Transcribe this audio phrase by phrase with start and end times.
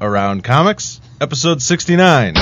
[0.00, 2.34] Around Comics, episode 69.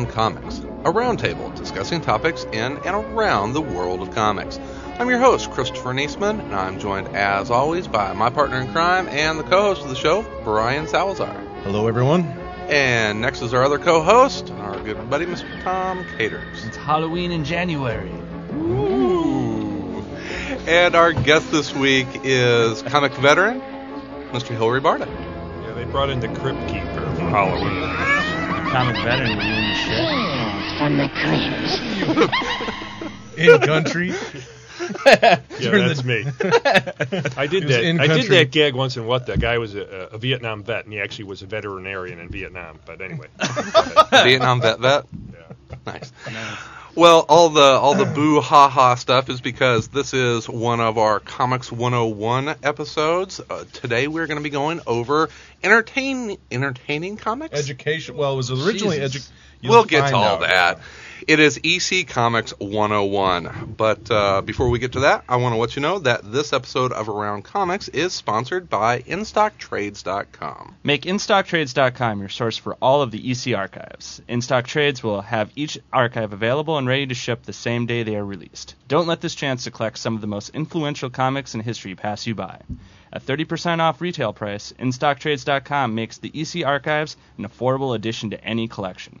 [0.00, 4.58] Around Comics, a roundtable discussing topics in and around the world of comics.
[4.98, 9.08] I'm your host, Christopher Niesman, and I'm joined, as always, by my partner in crime
[9.10, 11.38] and the co-host of the show, Brian Salazar.
[11.64, 12.22] Hello, everyone.
[12.70, 15.62] And next is our other co-host, our good buddy, Mr.
[15.62, 16.64] Tom Caters.
[16.64, 18.10] It's Halloween in January.
[18.54, 20.02] Ooh.
[20.66, 23.60] And our guest this week is comic veteran,
[24.30, 24.56] Mr.
[24.56, 25.06] Hilary Barta.
[25.06, 28.19] Yeah, they brought in the Crypt Keeper for Halloween.
[28.70, 30.00] Comic veteran, were you in the shit?
[30.80, 31.78] on the crimps.
[33.36, 34.12] In country.
[35.60, 36.24] Yeah, that's the- me.
[37.36, 37.98] I did that.
[38.00, 39.26] I did that gag once in what?
[39.26, 42.78] The guy was a, a Vietnam vet, and he actually was a veterinarian in Vietnam.
[42.86, 43.26] But anyway,
[44.10, 45.04] Vietnam vet vet.
[45.32, 45.76] yeah.
[45.86, 46.12] Nice.
[46.96, 50.98] Well, all the all the boo ha ha stuff is because this is one of
[50.98, 53.40] our Comics 101 episodes.
[53.48, 55.28] Uh, today we're going to be going over
[55.62, 57.56] entertain entertaining comics.
[57.56, 58.16] Education.
[58.16, 59.28] Well, it was originally Jesus.
[59.62, 60.40] edu- we'll get to all out.
[60.40, 60.80] that.
[61.26, 63.74] It is EC Comics 101.
[63.76, 66.52] But uh, before we get to that, I want to let you know that this
[66.52, 70.76] episode of Around Comics is sponsored by InStockTrades.com.
[70.82, 74.22] Make InStockTrades.com your source for all of the EC archives.
[74.28, 78.16] InStock Trades will have each archive available and ready to ship the same day they
[78.16, 78.74] are released.
[78.88, 82.26] Don't let this chance to collect some of the most influential comics in history pass
[82.26, 82.60] you by.
[83.12, 88.68] At 30% off retail price, InStockTrades.com makes the EC archives an affordable addition to any
[88.68, 89.20] collection.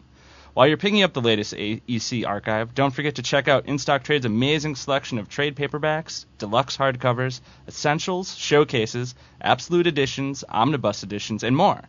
[0.54, 4.26] While you're picking up the latest EC archive, don't forget to check out InStock Trade's
[4.26, 11.80] amazing selection of trade paperbacks, deluxe hardcovers, essentials, showcases, absolute editions, omnibus editions, and more.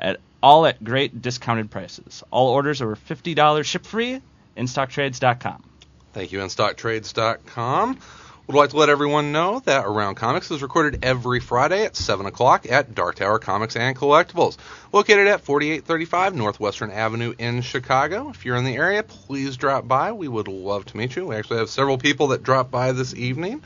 [0.00, 2.22] At all at great discounted prices.
[2.30, 4.22] All orders over $50 ship free.
[4.56, 5.64] InStockTrades.com.
[6.12, 7.98] Thank you, InStockTrades.com.
[8.46, 12.26] Would like to let everyone know that Around Comics is recorded every Friday at 7
[12.26, 14.56] o'clock at Dark Tower Comics and Collectibles,
[14.92, 18.28] located at 4835 Northwestern Avenue in Chicago.
[18.30, 20.12] If you're in the area, please drop by.
[20.12, 21.26] We would love to meet you.
[21.26, 23.64] We actually have several people that dropped by this evening.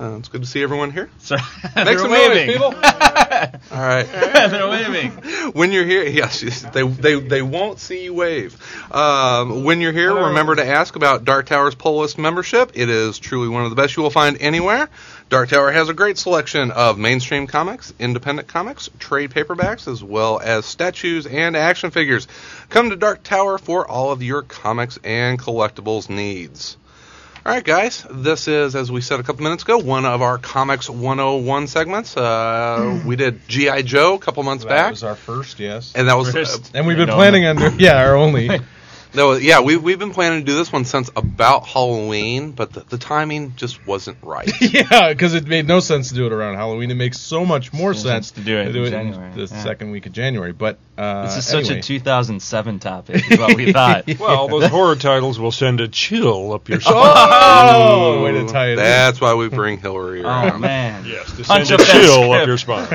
[0.00, 1.10] Uh, it's good to see everyone here.
[1.18, 1.36] So,
[1.76, 2.46] Make some waving.
[2.46, 2.64] noise, people.
[2.74, 4.04] All right.
[4.50, 5.10] they're waving.
[5.52, 6.40] when you're here, yes,
[6.72, 8.56] they, they, they won't see you wave.
[8.92, 12.72] Um, when you're here, remember to ask about Dark Tower's Pull List membership.
[12.74, 14.88] It is truly one of the best you will find anywhere.
[15.28, 20.38] Dark Tower has a great selection of mainstream comics, independent comics, trade paperbacks, as well
[20.40, 22.28] as statues and action figures.
[22.68, 26.76] Come to Dark Tower for all of your comics and collectibles needs.
[27.44, 28.06] All right, guys.
[28.08, 32.16] This is, as we said a couple minutes ago, one of our Comics 101 segments.
[32.16, 35.92] Uh, we did GI Joe a couple months That back, That was our first, yes.
[35.96, 36.70] and that was First.
[36.74, 38.48] And we've been No, planning on doing, yeah, our only.
[39.14, 39.60] that was yeah.
[39.60, 43.54] We we've been planning to do this one since about Halloween, but the, the timing
[43.56, 44.50] just wasn't right.
[44.60, 46.90] yeah, because it made no sense to do it around Halloween.
[46.90, 49.62] It makes so much more sense sense to do it in in January, the yeah.
[49.62, 50.52] second week of January.
[50.52, 51.78] But uh, This is such anyway.
[51.78, 54.04] a 2007 topic, is what we thought.
[54.18, 56.94] Well, those horror titles will send a chill up your spine.
[56.94, 58.76] Oh, way to tie it in.
[58.76, 60.60] That's why we bring Hilary Oh, around.
[60.60, 61.04] man.
[61.06, 62.88] Yes, to Punch send a up chill up your spine.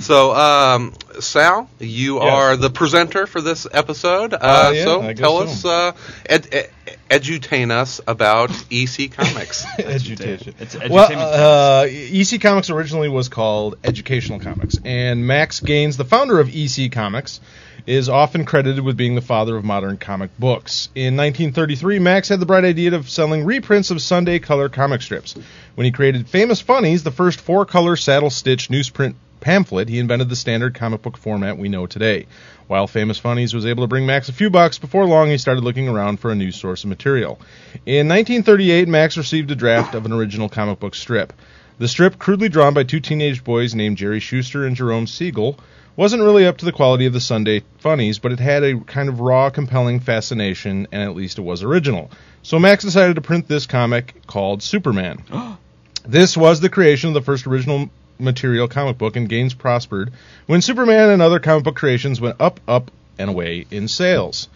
[0.00, 2.32] So, um, Sal, you Yes.
[2.32, 4.34] are the presenter for this episode.
[4.34, 5.44] Uh, Uh, yeah, so I guess tell so.
[5.44, 5.92] us, uh,
[6.26, 6.70] ed- ed-
[7.10, 9.64] edutain us about EC Comics.
[9.78, 10.54] Education.
[10.58, 16.40] It's Well, uh, EC Comics originally was called Educational Comics, and Max Gaines, the founder
[16.40, 17.40] of EC Comics,
[17.86, 20.88] is often credited with being the father of modern comic books.
[20.94, 25.34] In 1933, Max had the bright idea of selling reprints of Sunday color comic strips.
[25.74, 30.74] When he created Famous Funnies, the first four-color saddle-stitch newsprint pamphlet, he invented the standard
[30.74, 32.26] comic book format we know today.
[32.68, 35.62] While Famous Funnies was able to bring Max a few bucks, before long he started
[35.64, 37.38] looking around for a new source of material.
[37.84, 41.34] In 1938, Max received a draft of an original comic book strip.
[41.78, 45.58] The strip, crudely drawn by two teenage boys named Jerry Shuster and Jerome Siegel,
[45.96, 49.08] wasn't really up to the quality of the Sunday funnies, but it had a kind
[49.08, 52.10] of raw, compelling fascination, and at least it was original.
[52.42, 55.22] So Max decided to print this comic called Superman.
[56.06, 60.12] this was the creation of the first original material comic book, and Gaines prospered
[60.46, 64.48] when Superman and other comic book creations went up, up, and away in sales.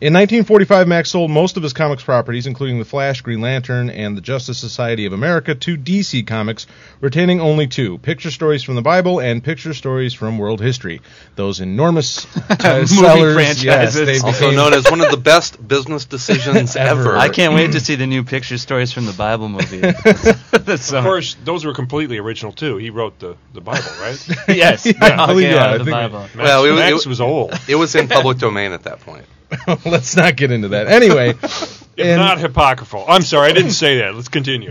[0.00, 4.16] In 1945, Max sold most of his comics properties, including The Flash, Green Lantern, and
[4.16, 6.66] the Justice Society of America, to DC Comics,
[7.00, 11.00] retaining only two picture stories from the Bible and picture stories from world history.
[11.36, 13.64] Those enormous uh, Movie sellers, franchises.
[13.64, 17.16] yes, they Also known as one of the best business decisions ever.
[17.16, 19.78] I can't wait to see the new picture stories from the Bible movie.
[20.50, 22.76] That's Of course, those were completely original too.
[22.78, 24.18] He wrote the, the Bible, right?
[24.48, 26.18] yes, I believe, okay, yeah, I the Bible.
[26.20, 27.54] Max, Well, it Max it- was old.
[27.68, 29.24] It was in public domain at that point.
[29.84, 30.88] Let's not get into that.
[30.88, 31.34] Anyway,
[31.96, 33.04] If in, not apocryphal.
[33.06, 34.16] I'm sorry, I didn't say that.
[34.16, 34.70] Let's continue.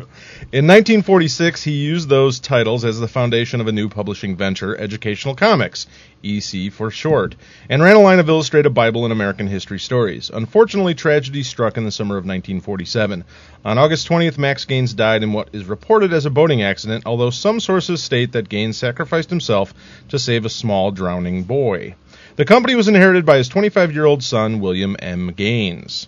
[0.51, 5.33] in 1946, he used those titles as the foundation of a new publishing venture, Educational
[5.33, 5.87] Comics,
[6.21, 7.35] EC for short,
[7.69, 10.31] and ran a line of illustrated Bible and American history stories.
[10.33, 13.23] Unfortunately, tragedy struck in the summer of 1947.
[13.63, 17.29] On August 20th, Max Gaines died in what is reported as a boating accident, although
[17.29, 19.73] some sources state that Gaines sacrificed himself
[20.09, 21.95] to save a small drowning boy.
[22.35, 25.33] The company was inherited by his 25 year old son, William M.
[25.33, 26.07] Gaines.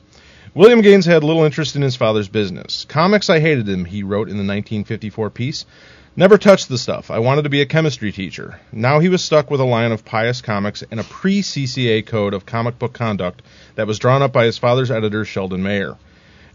[0.55, 2.83] William Gaines had little interest in his father's business.
[2.89, 5.67] Comics, I hated them, he wrote in the 1954 piece.
[6.15, 7.11] Never touched the stuff.
[7.11, 8.59] I wanted to be a chemistry teacher.
[8.71, 12.33] Now he was stuck with a line of pious comics and a pre CCA code
[12.33, 13.43] of comic book conduct
[13.75, 15.95] that was drawn up by his father's editor, Sheldon Mayer.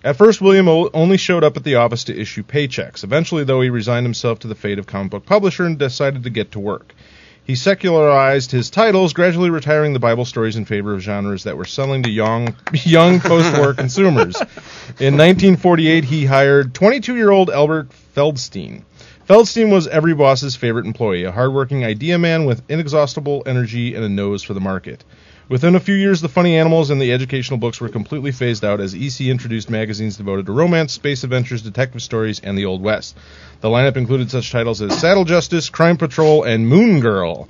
[0.02, 3.04] At first, William only showed up at the office to issue paychecks.
[3.04, 6.30] Eventually, though, he resigned himself to the fate of comic book publisher and decided to
[6.30, 6.92] get to work.
[7.50, 11.64] He secularized his titles, gradually retiring the Bible stories in favor of genres that were
[11.64, 12.54] selling to young,
[12.84, 14.36] young post-war consumers.
[15.00, 18.84] In 1948, he hired 22-year-old Albert Feldstein.
[19.28, 24.08] Feldstein was every boss's favorite employee, a hardworking idea man with inexhaustible energy and a
[24.08, 25.02] nose for the market.
[25.50, 28.80] Within a few years, the funny animals and the educational books were completely phased out
[28.80, 33.16] as EC introduced magazines devoted to romance, space adventures, detective stories, and the Old West.
[33.60, 37.48] The lineup included such titles as Saddle Justice, Crime Patrol, and Moon Girl.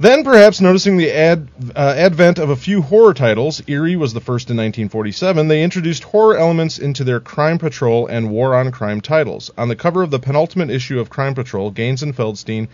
[0.00, 1.46] Then, perhaps noticing the ad,
[1.76, 6.02] uh, advent of a few horror titles, Eerie was the first in 1947, they introduced
[6.02, 9.52] horror elements into their Crime Patrol and War on Crime titles.
[9.56, 12.66] On the cover of the penultimate issue of Crime Patrol, Gaines and Feldstein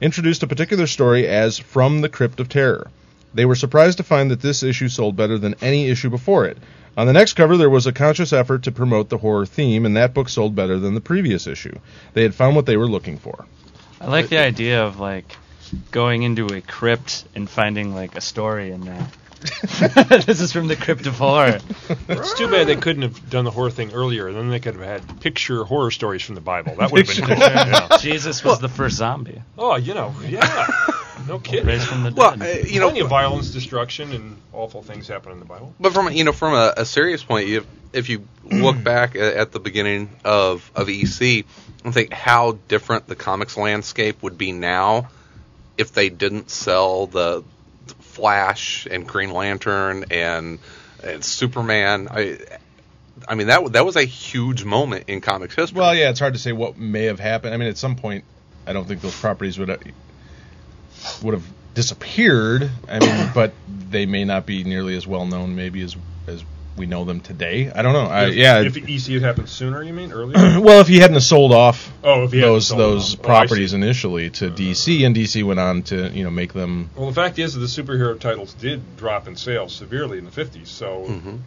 [0.00, 2.88] introduced a particular story as From the Crypt of Terror.
[3.34, 6.56] They were surprised to find that this issue sold better than any issue before it.
[6.96, 9.96] On the next cover, there was a conscious effort to promote the horror theme, and
[9.96, 11.76] that book sold better than the previous issue.
[12.12, 13.46] They had found what they were looking for.
[14.00, 15.36] I like the idea of like
[15.90, 19.08] going into a crypt and finding like a story in there.
[20.24, 21.60] this is from the crypt of horror.
[22.08, 24.32] It's too bad they couldn't have done the horror thing earlier.
[24.32, 26.74] Then they could have had picture horror stories from the Bible.
[26.76, 27.36] That would have been cool.
[27.36, 27.96] Yeah.
[27.98, 30.66] Jesus was the first zombie Oh, you know, yeah.
[31.28, 31.66] No kidding.
[31.66, 35.32] raised from the Well, uh, you know, Plenty of violence, destruction, and awful things happen
[35.32, 35.74] in the Bible.
[35.78, 39.14] But from a- you know from a, a serious point, you, if you look back
[39.14, 41.44] at, at the beginning of of EC
[41.84, 45.08] and think how different the comics landscape would be now
[45.76, 47.42] if they didn't sell the
[48.14, 50.58] Flash and Green Lantern and
[51.02, 52.08] and Superman.
[52.10, 52.38] I
[53.28, 55.78] I mean that that was a huge moment in comics history.
[55.78, 57.54] Well, yeah, it's hard to say what may have happened.
[57.54, 58.24] I mean, at some point,
[58.66, 59.82] I don't think those properties would have,
[61.22, 62.70] would have disappeared.
[62.88, 63.52] I mean, but
[63.90, 65.96] they may not be nearly as well known, maybe as
[66.26, 66.44] as
[66.76, 67.70] we know them today.
[67.70, 68.06] I don't know.
[68.06, 68.60] I, if, yeah.
[68.62, 70.34] If EC had happened sooner, you mean earlier?
[70.60, 73.20] well, if he hadn't sold off Oh, if he hadn't those sold those off.
[73.20, 73.76] Oh, properties see.
[73.76, 76.90] initially to DC, and DC went on to you know make them.
[76.96, 80.30] Well, the fact is that the superhero titles did drop in sales severely in the
[80.30, 81.38] 50s, so Mhm.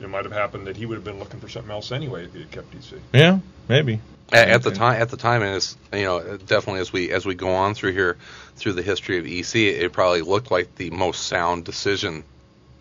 [0.00, 2.32] it might have happened that he would have been looking for something else anyway if
[2.32, 2.94] he had kept DC.
[3.12, 4.00] Yeah, maybe.
[4.32, 7.24] at, at the time at the time and it's you know definitely as we as
[7.26, 8.16] we go on through here
[8.56, 12.22] through the history of EC it probably looked like the most sound decision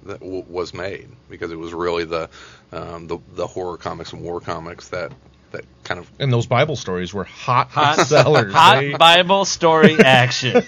[0.04, 2.30] that w- was made because it was really the
[2.72, 5.12] um, the the horror comics and war comics that
[5.52, 8.54] that kind of And those Bible stories were hot, Hot sellers.
[8.54, 10.62] Hot They- Bible story action.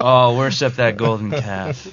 [0.00, 1.86] oh, worship that golden calf.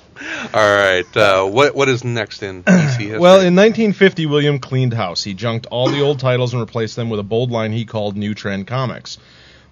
[0.53, 4.93] all right uh, what what is next in EC history Well, in 1950, William cleaned
[4.93, 5.23] house.
[5.23, 8.17] He junked all the old titles and replaced them with a bold line he called
[8.17, 9.17] New Trend Comics.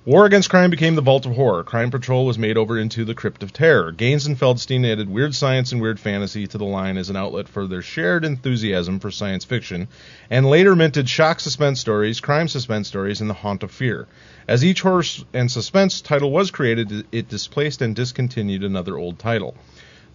[0.03, 1.63] War Against Crime became the Vault of Horror.
[1.63, 3.91] Crime Patrol was made over into the Crypt of Terror.
[3.91, 7.48] Gaines and Feldstein added weird science and weird fantasy to the line as an outlet
[7.48, 9.88] for their shared enthusiasm for science fiction,
[10.27, 14.08] and later minted shock suspense stories, crime suspense stories, and The Haunt of Fear.
[14.48, 15.03] As each horror
[15.36, 19.55] and suspense title was created, it displaced and discontinued another old title.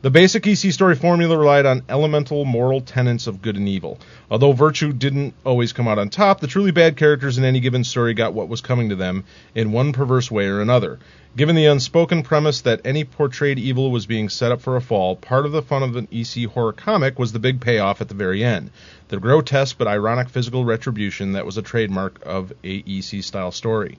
[0.02, 3.98] The basic EC story formula relied on elemental moral tenets of good and evil.
[4.30, 7.82] Although virtue didn't always come out on top, the truly bad characters in any given
[7.82, 9.24] story got what was coming to them
[9.54, 10.98] in one perverse way or another.
[11.34, 15.16] Given the unspoken premise that any portrayed evil was being set up for a fall,
[15.16, 18.14] part of the fun of an EC horror comic was the big payoff at the
[18.14, 18.70] very end.
[19.08, 23.96] The grotesque but ironic physical retribution that was a trademark of a EC style story.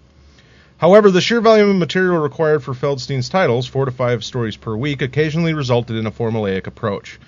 [0.78, 4.76] However, the sheer volume of material required for Feldstein's titles, four to five stories per
[4.76, 7.20] week, occasionally resulted in a formulaic approach.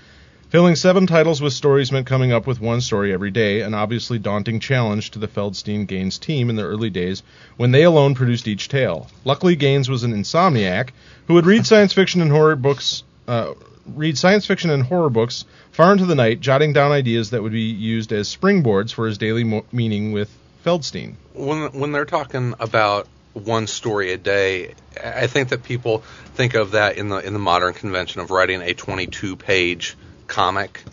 [0.50, 4.20] Filling seven titles with stories meant coming up with one story every day, an obviously
[4.20, 7.24] daunting challenge to the Feldstein Gaines team in the early days
[7.58, 9.08] when they alone produced each tale.
[9.26, 10.90] Luckily, Gaines was an insomniac
[11.28, 13.54] who would read science fiction and horror books, uh,
[13.96, 17.52] read science fiction and horror books far into the night, jotting down ideas that would
[17.52, 20.30] be used as springboards for his daily mo- meeting with
[20.64, 21.16] Feldstein.
[21.34, 26.00] when when they're talking about one story a day, I think that people
[26.36, 29.96] think of that in the in the modern convention of writing a 22 page
[30.28, 30.84] comic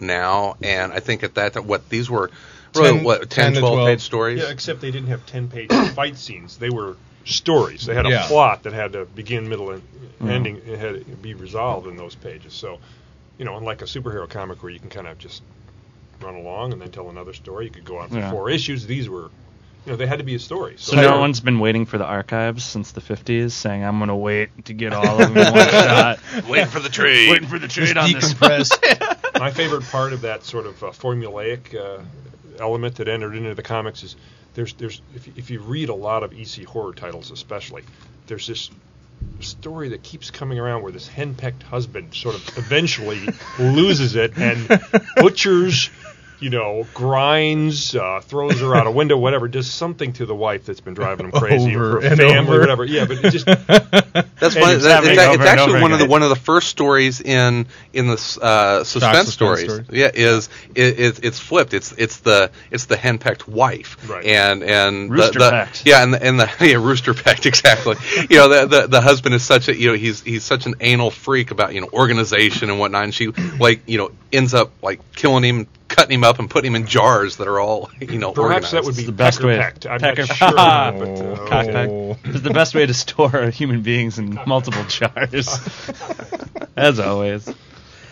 [0.00, 2.30] now, and I think at that that what these were
[2.74, 3.88] really 10 what 10, 10 12, 12.
[3.88, 4.42] page stories.
[4.42, 6.56] Yeah, except they didn't have ten page fight scenes.
[6.58, 7.86] They were stories.
[7.86, 8.26] They had a Yeah.
[8.26, 10.28] plot that had to begin, middle, and mm-hmm.
[10.28, 10.56] ending.
[10.66, 12.52] It had to be resolved in those pages.
[12.52, 12.78] So,
[13.38, 15.42] you know, unlike a superhero comic where you can kind of just
[16.20, 18.30] run along and then tell another story, you could go on for Yeah.
[18.30, 18.86] four issues.
[18.86, 19.30] These were,
[19.86, 20.74] you know, they had to be a story.
[20.78, 23.98] So they no were- one's been waiting for the archives since the 50s, saying I'm
[23.98, 26.18] gonna wait to get all of them in one shot.
[26.48, 27.30] Waiting for the trade.
[27.30, 28.32] Waiting for the trade on this.
[28.34, 29.38] decompress.
[29.40, 32.02] My favorite part of that sort of uh, formulaic uh,
[32.58, 34.16] element that entered into the comics is
[34.54, 37.82] there's there's if if you read a lot of EC horror titles, especially
[38.28, 38.70] there's this
[39.40, 43.20] story that keeps coming around where this henpecked husband sort of eventually
[43.58, 44.68] loses it and
[45.16, 45.90] butchers.
[46.44, 50.66] You know, grinds, uh, throws her out a window, whatever, does something to the wife
[50.66, 52.60] that's been driving him crazy, Over or her family, over.
[52.60, 52.84] whatever.
[52.84, 53.46] Yeah, but it just
[54.44, 54.74] That's And one.
[54.74, 57.22] it's That, it's, over it's actually over one of the one of the first stories
[57.22, 59.64] in in the uh, suspense, suspense stories.
[59.64, 59.86] stories.
[59.90, 61.72] Yeah, is it, it, it's flipped.
[61.72, 63.96] It's it's the it's the henpecked wife.
[64.08, 64.26] Right.
[64.26, 65.86] And and Rooster the, pecked.
[65.86, 67.96] Yeah, and the, and the yeah rooster pecked exactly.
[68.28, 70.74] you know the, the the husband is such a you know he's he's such an
[70.80, 74.72] anal freak about you know organization and whatnot, and she like you know ends up
[74.82, 75.66] like killing him.
[75.96, 78.72] Cutting him up and putting him in jars that are all you know perhaps organized.
[78.74, 79.86] that would be the best way- pecked.
[79.86, 81.48] I'm pecker- not sure, but Oh.
[81.50, 82.16] uh, Oh.
[82.24, 85.48] It's the best way to store human beings in multiple jars.
[86.76, 87.48] As always.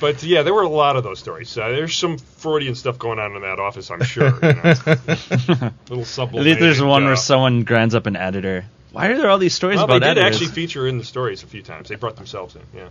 [0.01, 1.57] But yeah, there were a lot of those stories.
[1.57, 4.27] Uh, there's some Freudian stuff going on in that office, I'm sure.
[4.43, 5.71] You know.
[5.89, 8.65] Little At least there's one uh, where someone grinds up an editor.
[8.93, 10.37] Why are there all these stories Well, they did editors?
[10.37, 11.89] actually feature in the stories a few times.
[11.89, 12.62] They brought themselves in.
[12.75, 12.89] Yeah.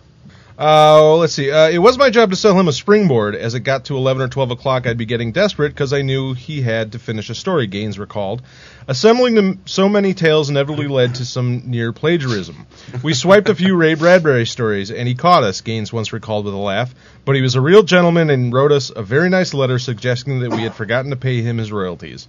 [0.61, 1.49] Uh, let's see.
[1.49, 3.33] Uh, it was my job to sell him a springboard.
[3.33, 6.35] As it got to 11 or 12 o'clock, I'd be getting desperate because I knew
[6.35, 8.43] he had to finish a story, Gaines recalled.
[8.87, 12.67] Assembling them so many tales inevitably led to some near plagiarism.
[13.01, 16.53] We swiped a few Ray Bradbury stories, and he caught us, Gaines once recalled with
[16.53, 16.93] a laugh.
[17.25, 20.51] But he was a real gentleman and wrote us a very nice letter suggesting that
[20.51, 22.27] we had forgotten to pay him his royalties.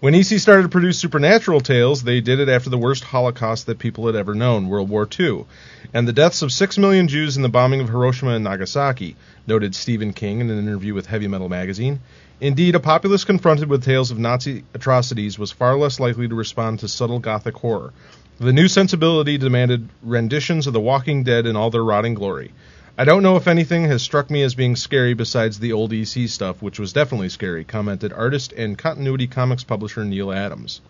[0.00, 3.78] When EC started to produce supernatural tales, they did it after the worst Holocaust that
[3.78, 5.44] people had ever known, World War II,
[5.92, 9.14] and the deaths of six million Jews in the bombing of Hiroshima and Nagasaki,
[9.46, 12.00] noted Stephen King in an interview with Heavy Metal magazine.
[12.40, 16.78] Indeed, a populace confronted with tales of Nazi atrocities was far less likely to respond
[16.78, 17.92] to subtle Gothic horror.
[18.38, 22.52] The new sensibility demanded renditions of The Walking Dead in all their rotting glory.
[22.98, 26.28] I don't know if anything has struck me as being scary besides the old EC
[26.28, 30.80] stuff, which was definitely scary, commented artist and continuity comics publisher Neal Adams.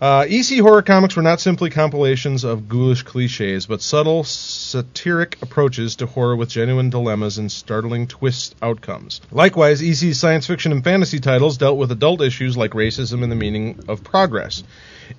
[0.00, 5.96] Uh, EC horror comics were not simply compilations of ghoulish cliches, but subtle, satiric approaches
[5.96, 9.20] to horror with genuine dilemmas and startling twist outcomes.
[9.30, 13.36] Likewise, EC's science fiction and fantasy titles dealt with adult issues like racism and the
[13.36, 14.64] meaning of progress.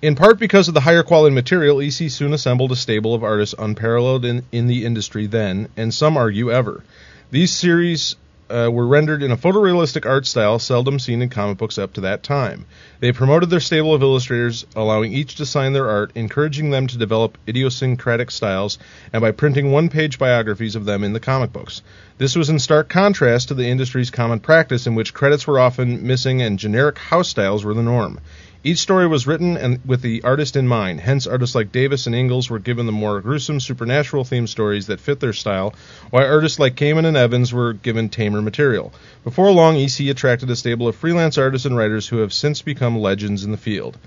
[0.02, 3.56] In part because of the higher quality material, EC soon assembled a stable of artists
[3.58, 6.84] unparalleled in, in the industry then, and some argue ever.
[7.32, 8.16] These series
[8.50, 12.02] uh, were rendered in a photorealistic art style seldom seen in comic books up to
[12.02, 12.66] that time.
[13.00, 16.98] They promoted their stable of illustrators, allowing each to sign their art, encouraging them to
[16.98, 18.78] develop idiosyncratic styles,
[19.12, 21.82] and by printing one page biographies of them in the comic books.
[22.18, 26.06] This was in stark contrast to the industry's common practice, in which credits were often
[26.06, 28.20] missing and generic house styles were the norm.
[28.68, 32.16] Each story was written and with the artist in mind, hence artists like Davis and
[32.16, 35.76] Ingels were given the more gruesome supernatural themed stories that fit their style,
[36.10, 38.92] while artists like Kamen and Evans were given tamer material.
[39.24, 42.98] Before long, EC attracted a stable of freelance artists and writers who have since become
[42.98, 44.00] legends in the field.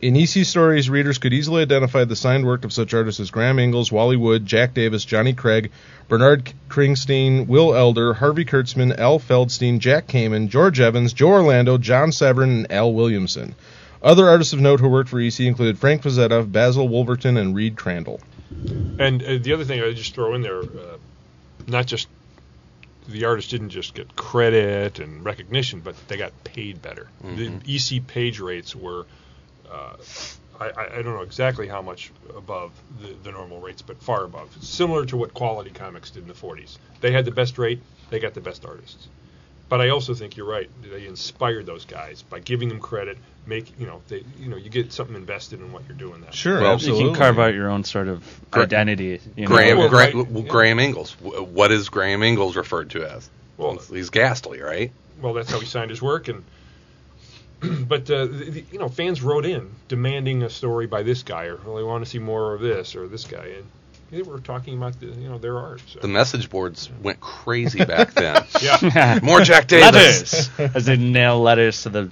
[0.00, 3.58] In EC stories, readers could easily identify the signed work of such artists as Graham
[3.58, 5.70] Ingels, Wally Wood, Jack Davis, Johnny Craig,
[6.08, 12.10] Bernard Krigstein, Will Elder, Harvey Kurtzman, Al Feldstein, Jack Kamen, George Evans, Joe Orlando, John
[12.10, 13.54] Severin, and Al Williamson.
[14.02, 17.76] Other artists of note who worked for EC included Frank Frazetta, Basil Wolverton, and Reed
[17.76, 18.20] Crandall.
[18.98, 20.98] And uh, the other thing I just throw in there, uh,
[21.66, 22.08] not just
[23.08, 27.08] the artist didn't just get credit and recognition, but they got paid better.
[27.22, 29.06] The EC page rates were,
[29.70, 29.96] uh,
[30.60, 34.24] I, I I don't know exactly how much above the, the normal rates, but far
[34.24, 34.54] above.
[34.62, 36.78] Similar to what Quality Comics did in the 40s.
[37.00, 39.08] They had the best rate, they got the best artists.
[39.68, 40.70] But I also think you're right.
[40.82, 43.18] They inspired those guys by giving them credit.
[43.46, 46.20] Make you know they you know you get something invested in what you're doing.
[46.22, 47.04] That Sure, Well, absolutely.
[47.04, 49.20] You can carve out your own sort of Gra- identity.
[49.36, 49.48] You know?
[49.48, 50.42] Graham, Well, Gra- right, yeah.
[50.42, 51.16] Graham Ingels.
[51.22, 53.28] W- What is Graham Ingels referred to as?
[53.56, 54.92] Well, He's ghastly, right?
[55.20, 56.44] well, that's how he signed his work, and
[57.88, 61.44] but uh, the, the- you know, fans wrote in demanding a story by this guy,
[61.46, 63.68] or well, they want to see more of this or this guy, and they
[64.10, 65.82] were talking about the, you know their art.
[65.86, 66.00] So.
[66.00, 68.44] The message boards went crazy back then.
[68.62, 70.50] yeah, More Jack Davis.
[70.58, 72.10] letters as they nail letters to the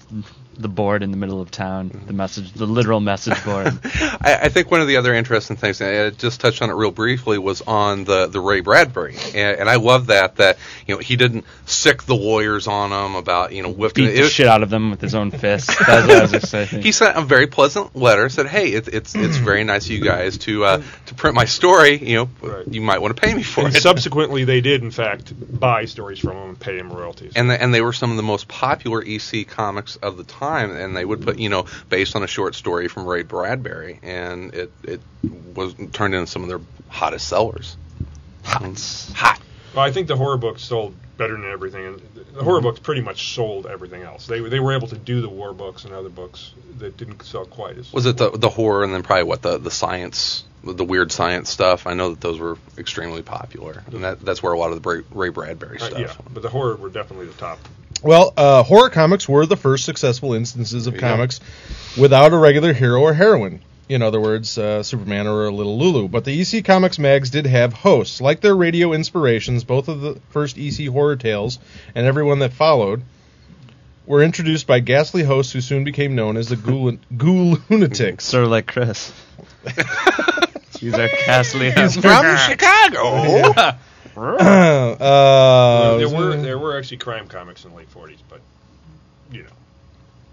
[0.58, 1.90] the board in the middle of town.
[2.06, 3.66] The message, the literal message board.
[3.84, 6.74] I, I think one of the other interesting things, and I just touched on it
[6.74, 10.94] real briefly, was on the, the Ray Bradbury, and, and I love that that you
[10.94, 14.30] know he didn't sick the lawyers on him about you know whipping Beat the it-
[14.30, 15.68] shit out of them with his own fist.
[15.86, 16.82] That's what I was just saying.
[16.82, 18.28] He sent a very pleasant letter.
[18.28, 21.44] Said, "Hey, it, it's it's very nice of you guys to uh, to print my
[21.44, 21.96] story.
[21.98, 22.66] You know, Right.
[22.68, 25.84] you might want to pay me for and it." subsequently they did in fact buy
[25.84, 27.32] stories from him and pay him royalties.
[27.36, 30.45] and the, and they were some of the most popular EC comics of the time,
[30.54, 34.54] and they would put you know based on a short story from Ray Bradbury, and
[34.54, 35.00] it it
[35.54, 37.76] was turned into some of their hottest sellers.
[38.44, 38.62] Hot,
[39.14, 39.40] hot.
[39.74, 42.02] well, I think the horror books sold better than everything, and
[42.34, 44.26] the horror books pretty much sold everything else.
[44.26, 47.46] They they were able to do the war books and other books that didn't sell
[47.46, 50.84] quite as Was it the the horror and then probably what the the science, the
[50.84, 51.86] weird science stuff?
[51.86, 55.04] I know that those were extremely popular, and that that's where a lot of the
[55.10, 55.98] Ray Bradbury Uh, stuff.
[55.98, 57.58] yeah, but the horror were definitely the top.
[58.02, 61.40] Well, uh, horror comics were the first successful instances of There you comics
[61.98, 63.60] without a regular hero or heroine.
[63.88, 66.08] In other words, uh, Superman or a little Lulu.
[66.08, 68.20] But the EC Comics mags did have hosts.
[68.20, 71.58] Like their radio inspirations, both of the first EC horror tales
[71.94, 73.02] and everyone that followed
[74.06, 78.24] were introduced by ghastly hosts who soon became known as the Ghoul, Ghoul Lunatics.
[78.24, 79.12] sort of like Chris.
[80.80, 81.70] These are ghastly.
[81.70, 83.76] host From Chicago.
[84.40, 88.40] uh, there were there were actually crime comics in the late '40s, but
[89.30, 89.50] you know,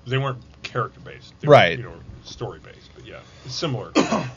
[0.08, 1.34] they weren't character based.
[1.42, 1.78] They Right.
[1.78, 2.90] Were, you know, story based.
[2.96, 3.92] But yeah, it's similar.
[3.96, 4.28] yeah.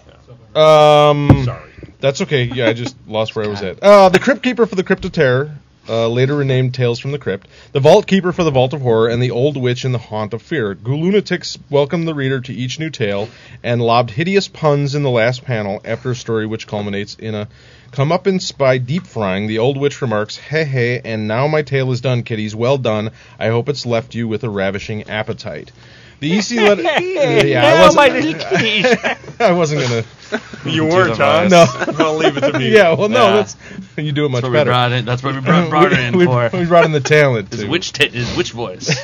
[0.55, 1.71] um, Sorry.
[2.01, 2.45] That's okay.
[2.45, 3.83] Yeah, I just lost where I was at.
[3.83, 5.57] Uh, the Crypt Keeper for the Crypt of Terror,
[5.89, 7.49] uh, later renamed Tales from the Crypt.
[7.73, 10.35] The Vault Keeper for the Vault of Horror, and the Old Witch in the Haunt
[10.35, 10.75] of Fear.
[10.77, 13.29] Ghoulunatics welcomed the reader to each new tale
[13.63, 17.49] and lobbed hideous puns in the last panel after a story which culminates in a
[17.93, 19.47] comeuppance by deep frying.
[19.47, 22.55] The Old Witch remarks, "Hey hey, and now my tale is done, kiddies.
[22.55, 23.11] Well done.
[23.39, 25.73] I hope it's left you with a ravishing appetite."
[26.21, 26.83] The EC letter.
[26.83, 28.43] yeah, I wasn't,
[29.41, 30.05] I wasn't gonna.
[30.67, 31.47] You weren't, huh?
[31.49, 31.65] No.
[32.05, 32.73] I'll leave it to me.
[32.75, 33.37] Yeah, well, no, Yeah.
[33.37, 33.57] that's
[33.97, 34.71] you do it much That's what we better.
[34.71, 35.05] brought in.
[35.05, 36.51] That's what we brought, brought her in we, for.
[36.53, 37.51] we brought in the talent.
[37.53, 37.69] His too.
[37.69, 38.95] witch, ta- his witch voice.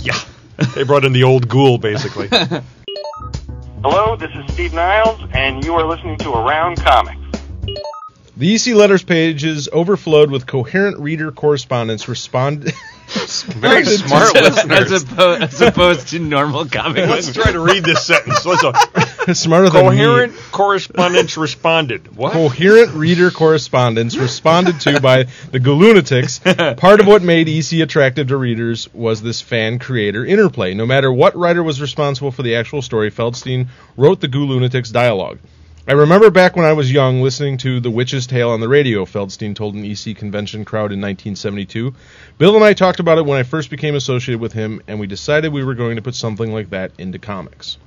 [0.00, 0.14] Yeah.
[0.74, 2.28] They brought in the old ghoul, basically.
[3.82, 7.18] Hello, this is Steve Niles, and you are listening to Around Comics.
[8.36, 12.08] The EC letters pages overflowed with coherent reader correspondence.
[12.08, 12.72] Respond.
[13.12, 15.02] Very smart as, listeners.
[15.02, 17.36] opposed, as opposed to normal comic Let's books.
[17.42, 18.44] try to read this sentence.
[18.46, 18.72] Let's uh,
[19.34, 22.16] smarter than coherent correspondence responded.
[22.16, 22.32] What?
[22.32, 26.76] Coherent reader correspondence responded to by the Ghoulunatics.
[26.76, 30.74] Part of what made EC attractive to readers was this fan creator interplay.
[30.74, 35.38] No matter what writer was responsible for the actual story, Feldstein wrote the Ghoulunatics dialogue.
[35.86, 39.04] I remember back when I was young listening to The Witch's Tale on the radio,
[39.04, 41.92] Feldstein told an EC convention crowd in 1972.
[42.38, 45.08] Bill and I talked about it when I first became associated with him, and we
[45.08, 47.78] decided we were going to put something like that into comics.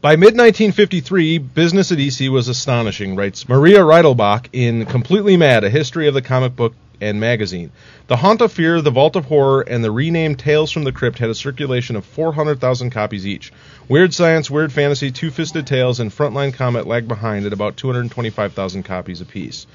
[0.00, 5.70] By mid 1953, business at EC was astonishing, writes Maria Reidelbach in Completely Mad A
[5.70, 7.70] History of the Comic Book and Magazine.
[8.08, 11.18] The Haunt of Fear, The Vault of Horror, and the renamed Tales from the Crypt
[11.18, 13.52] had a circulation of 400,000 copies each.
[13.88, 18.82] Weird Science, Weird Fantasy, Two Fisted Tales, and Frontline Combat lagged behind at about 225,000
[18.82, 19.66] copies apiece.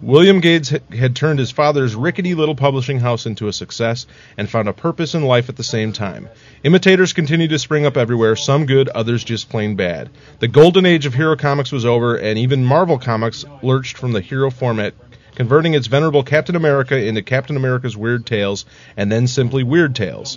[0.00, 4.68] William Gates had turned his father's rickety little publishing house into a success and found
[4.68, 6.28] a purpose in life at the same time.
[6.62, 10.10] Imitators continued to spring up everywhere, some good, others just plain bad.
[10.40, 14.20] The golden age of hero comics was over, and even Marvel Comics lurched from the
[14.20, 14.94] hero format,
[15.38, 20.36] converting its venerable Captain America into Captain America's Weird Tales and then simply Weird Tales.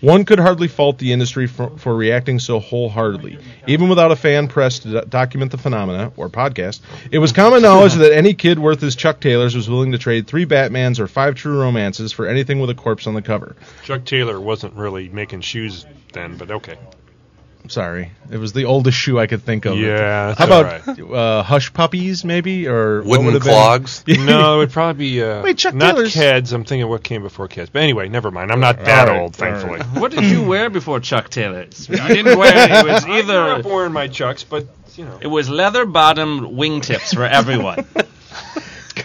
[0.00, 3.38] One could hardly fault the industry for, for reacting so wholeheartedly.
[3.66, 6.80] Even without a fan press to do- document the phenomena, or podcast,
[7.10, 10.28] it was common knowledge that any kid worth his Chuck Taylors was willing to trade
[10.28, 13.56] three Batmans or five true romances for anything with a corpse on the cover.
[13.82, 16.76] Chuck Taylor wasn't really making shoes then, but okay.
[17.68, 19.76] Sorry, it was the oldest shoe I could think of.
[19.78, 21.00] Yeah, that's How about right.
[21.00, 24.04] uh, Hush Puppies, maybe, or Wooden would have been- clogs.
[24.08, 26.52] no, it would probably be uh, Wait, Chuck not Taylor's- Keds.
[26.52, 27.68] I'm thinking what came before Keds.
[27.72, 28.50] But anyway, never mind.
[28.52, 29.80] I'm not that right, old, thankfully.
[29.80, 29.86] right.
[30.00, 31.88] What did you wear before Chuck Taylor's?
[31.90, 32.70] I didn't wear it.
[32.70, 37.14] It was I grew wearing my Chucks, but you know, It was leather bottom wingtips
[37.14, 37.84] for everyone.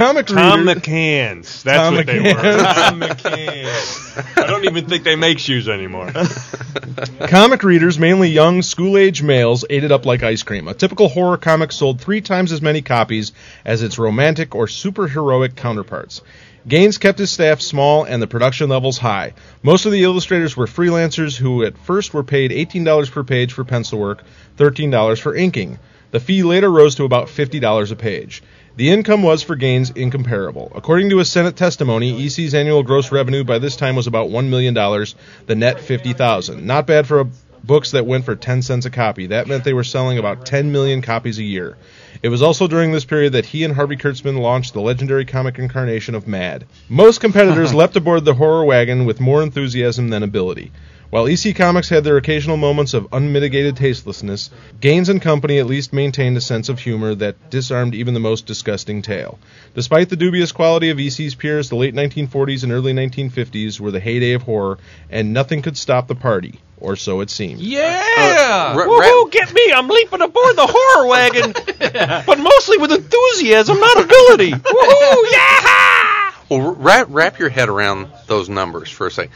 [0.01, 1.63] Comic Tom reader- McCann's.
[1.63, 2.33] That's Tom what they were.
[2.33, 4.37] Tom McCann's.
[4.37, 6.11] I don't even think they make shoes anymore.
[7.27, 10.67] Comic readers, mainly young school age males, ate it up like ice cream.
[10.67, 13.31] A typical horror comic sold three times as many copies
[13.63, 16.21] as its romantic or superheroic counterparts.
[16.67, 19.33] Gaines kept his staff small and the production levels high.
[19.63, 23.63] Most of the illustrators were freelancers who at first were paid $18 per page for
[23.63, 24.23] pencil work,
[24.57, 25.79] $13 for inking.
[26.11, 28.43] The fee later rose to about $50 a page.
[28.77, 30.71] The income was for Gaines incomparable.
[30.73, 34.47] According to a Senate testimony, EC's annual gross revenue by this time was about $1
[34.47, 37.27] million, the net 50000 Not bad for a,
[37.65, 39.27] books that went for 10 cents a copy.
[39.27, 41.75] That meant they were selling about 10 million copies a year.
[42.23, 45.59] It was also during this period that he and Harvey Kurtzman launched the legendary comic
[45.59, 46.65] incarnation of Mad.
[46.87, 50.71] Most competitors leapt aboard the horror wagon with more enthusiasm than ability.
[51.11, 55.91] While EC Comics had their occasional moments of unmitigated tastelessness, Gaines and Company at least
[55.91, 59.37] maintained a sense of humor that disarmed even the most disgusting tale.
[59.75, 63.99] Despite the dubious quality of EC's peers, the late 1940s and early 1950s were the
[63.99, 64.77] heyday of horror,
[65.09, 67.59] and nothing could stop the party, or so it seemed.
[67.59, 68.05] Yeah!
[68.17, 69.69] Uh, uh, ra- Woohoo, ra- get me!
[69.73, 71.51] I'm leaping aboard the horror wagon!
[72.25, 74.51] but mostly with enthusiasm, not ability!
[74.51, 76.10] Woohoo, yeah!
[76.51, 79.31] Well, wrap, wrap your head around those numbers for a second.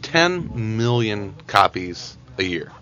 [0.00, 2.72] 10 million copies a year.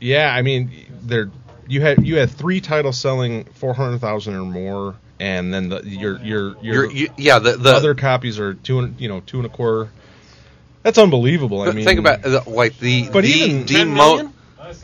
[0.00, 0.70] Yeah, I mean,
[1.02, 1.30] there
[1.68, 6.56] you had you had three titles selling 400,000 or more, and then the, your your
[6.62, 9.50] your you, yeah, the, the other copies are two and you know two and a
[9.50, 9.90] quarter.
[10.82, 11.60] That's unbelievable.
[11.60, 14.32] I mean, think about like the But the, even the 10 mo- million?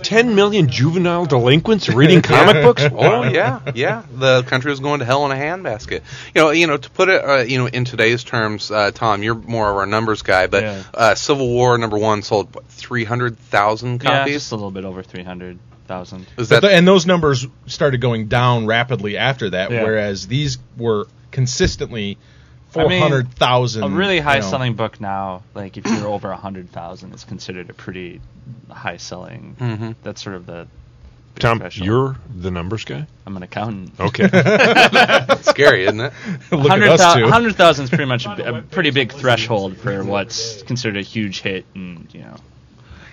[0.03, 2.83] 10 million juvenile delinquents reading comic books?
[2.93, 4.03] Oh yeah, yeah.
[4.13, 6.03] The country was going to hell in a handbasket.
[6.35, 6.77] You know, you know.
[6.77, 9.87] To put it, uh, you know, in today's terms, uh, Tom, you're more of our
[9.87, 10.83] numbers guy, but Yeah.
[10.95, 14.35] uh, Civil War number one sold what, three hundred thousand Yeah, copies.
[14.35, 16.27] just a little bit over 300,000.
[16.39, 19.83] Is that the, and those numbers started going down rapidly after that, Yeah.
[19.85, 22.19] whereas these were consistently
[22.79, 23.83] I mean, 400,000.
[23.83, 24.51] A really you high know.
[24.51, 28.21] selling book now, like if you're over a 100,000, is considered a pretty
[28.71, 29.57] high selling.
[29.61, 29.95] Mhm.
[30.03, 30.69] That's sort of the.
[31.39, 31.87] Tom, threshold.
[31.87, 33.07] you're the numbers guy?
[33.27, 33.93] I'm an accountant.
[34.01, 34.27] Okay.
[35.43, 36.13] scary, isn't it?
[36.51, 37.25] Look at us two.
[37.25, 42.09] 100,000 is pretty much a pretty big threshold for what's considered a huge hit, and
[42.15, 42.37] you know.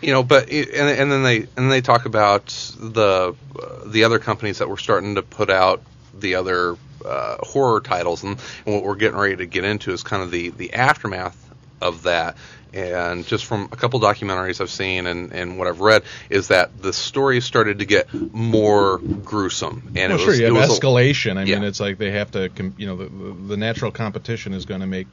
[0.01, 2.45] you know but it, and, and then they and then they talk about
[2.79, 5.81] the uh, the other companies that were starting to put out
[6.19, 10.03] the other uh, horror titles and, and what we're getting ready to get into is
[10.03, 11.37] kind of the the aftermath
[11.81, 12.37] of that
[12.73, 16.81] and just from a couple documentaries I've seen and, and what I've read is that
[16.81, 20.77] the story started to get more gruesome and Well, it sure, was, you have was
[20.77, 21.37] a- escalation.
[21.37, 21.67] I mean, yeah.
[21.67, 25.07] it's like they have to, you know, the, the natural competition is going to make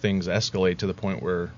[0.00, 1.50] things escalate to the point where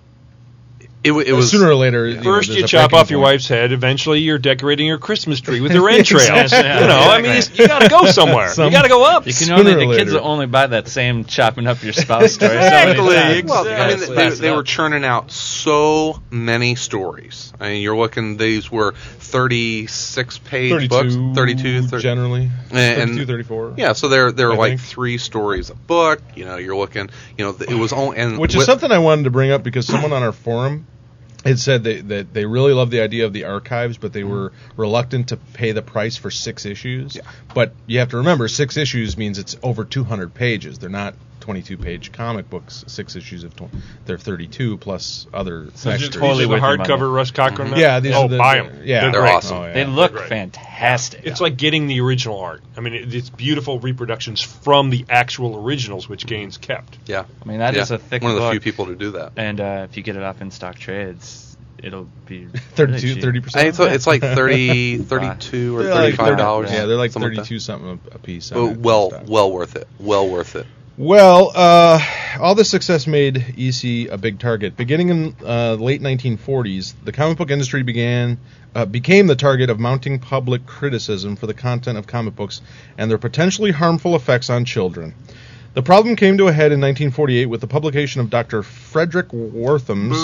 [1.03, 3.19] it, it uh, was sooner or later, you know, First, you chop breaking off your
[3.21, 3.33] point.
[3.33, 3.73] wife's head.
[3.73, 6.53] Eventually, you're decorating your Christmas tree with your entrails.
[6.53, 7.63] Yeah, you know, I mean, exactly.
[7.65, 8.49] you, got to go somewhere.
[8.51, 9.27] Some- you got to go up.
[9.27, 10.23] You can only or the kids later.
[10.23, 12.51] will only buy that same chopping up your spouse story.
[12.51, 12.99] so Exactly.
[13.07, 17.53] Well, You I mean, they, spice it they were churning out so many stories.
[17.59, 23.27] I mean, you're looking; these were 36 page 32, books, 32, 30, generally, And- 32,
[23.27, 23.75] 34.
[23.77, 24.81] Yeah, so they're they're I like think.
[24.83, 26.21] three stories a book.
[26.37, 27.09] You know, you're looking.
[27.39, 29.63] You know, it was only and Which is with- something I wanted to bring up
[29.63, 30.87] because someone on our forum
[31.45, 34.31] had said that, that they really love the idea of the archives, but they mm-hmm.
[34.31, 37.17] were reluctant to pay the price for six issues.
[37.17, 37.23] Yeah.
[37.55, 40.79] But you have to remember, six issues means it's over 200 pages.
[40.79, 42.85] They're not 22 page comic books.
[42.87, 43.65] Six issues of tw-
[44.07, 45.99] they're 32 plus other So extras.
[46.01, 47.77] just totally These are the hardcover Russ Cochran.
[47.77, 48.83] Yeah, these oh, are the, buy them.
[48.85, 49.33] Yeah, They're great.
[49.35, 49.57] awesome.
[49.59, 49.73] Oh, yeah.
[49.73, 50.29] They look great.
[50.29, 51.23] fantastic.
[51.25, 52.63] It's like getting the original art.
[52.77, 56.99] I mean, it, it's beautiful reproductions from the actual originals, which Gaines kept.
[57.07, 57.25] yeah.
[57.43, 57.83] I mean, that yeah.
[57.83, 58.53] is a thick one of the book.
[58.53, 59.33] few people to do that.
[59.37, 63.69] And uh, if you get it off in stock trades, it'll be 32 30 percent
[63.69, 66.71] it's, it's like 30, 32 or 35 dollars.
[66.73, 68.51] Yeah, they're like 32 something a, a piece.
[68.51, 68.73] Like on that.
[68.73, 68.83] it.
[68.83, 69.89] But well, well worth it.
[69.99, 70.67] Well worth it.
[71.01, 71.99] Well, uh,
[72.39, 74.77] all this success made EC a big target.
[74.77, 78.37] Beginning in uh, late 1940s, the comic book industry began
[78.75, 82.61] uh, became the target of mounting public criticism for the content of comic books
[82.99, 85.15] and their potentially harmful effects on children.
[85.73, 88.61] The problem came to a head in 1948 with the publication of Dr.
[88.61, 90.19] Fredric Wertham's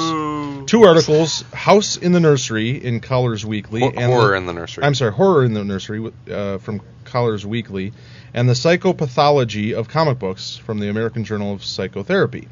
[0.66, 4.84] two articles, "House in the Nursery" in Collier's Weekly, and horror the- in the nursery.
[4.84, 7.92] I'm sorry, Horror in the Nursery uh, from Collier's Weekly,
[8.36, 12.48] and the Psychopathology of Comic Books from the American Journal of Psychotherapy.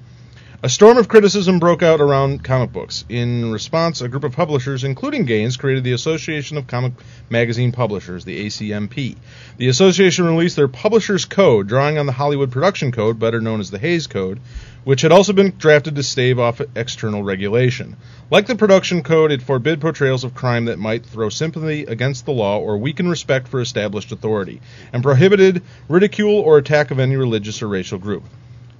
[0.63, 3.05] A storm of criticism broke out around comic books.
[3.11, 6.95] In response, a group of publishers, including Gaines, created the Association of Comic
[7.29, 9.17] Magazine Publishers, the ACMP.
[9.59, 13.71] The association released their Publishers Code, drawing on the Hollywood Production Code, better known as
[13.71, 14.41] the Hays Code,
[14.85, 17.97] which had also been drafted to stave off external regulation.
[18.31, 22.33] Like the Production Code, it forbid portrayals of crime that might throw sympathy against the
[22.33, 24.61] law or weaken respect for established authority,
[24.93, 28.25] and prohibited ridicule or attack of any religious or racial group.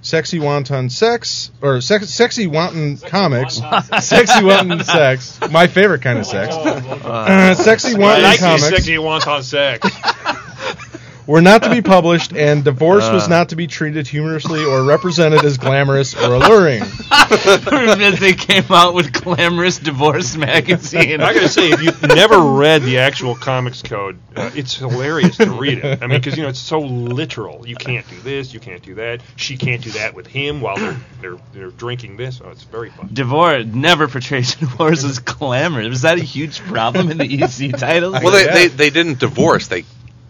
[0.01, 3.59] Sexy Wanton Sex, or sex, Sexy Wanton Comics,
[4.01, 6.55] Sexy Wanton Sex, my favorite kind of sex.
[6.55, 9.89] Uh, sexy I Wanton like Comics sexy Wanton sex.
[11.27, 13.27] were not to be published, and divorce was Uh.
[13.29, 16.83] not to be treated humorously or represented as glamorous or alluring.
[17.25, 21.21] As they came out with glamorous divorce magazine.
[21.21, 25.49] I gotta say, if you've never read the actual comics code, uh, it's hilarious to
[25.51, 26.01] read it.
[26.03, 27.67] I mean, because you know it's so literal.
[27.67, 29.21] You can't do this, you can't do that.
[29.37, 32.41] She can't do that with him while they're they're, they're drinking this.
[32.43, 33.09] Oh, it's very fun.
[33.11, 35.87] Divorce never portrays divorce as glamorous.
[35.89, 38.11] Was that a huge problem in the EC title?
[38.11, 39.67] Well, they, they, they didn't divorce.
[39.67, 39.85] They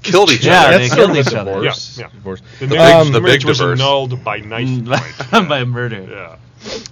[0.05, 0.71] killed each Yeah, other.
[0.77, 1.53] they That's killed sort of each a other.
[1.55, 1.97] divorce.
[1.97, 2.09] Yeah, yeah.
[2.13, 2.41] Divorce.
[2.59, 3.79] The The marriage, big- the the marriage big was diverse.
[3.81, 5.47] annulled by knife fight.
[5.49, 6.07] by murder.
[6.09, 6.35] Yeah.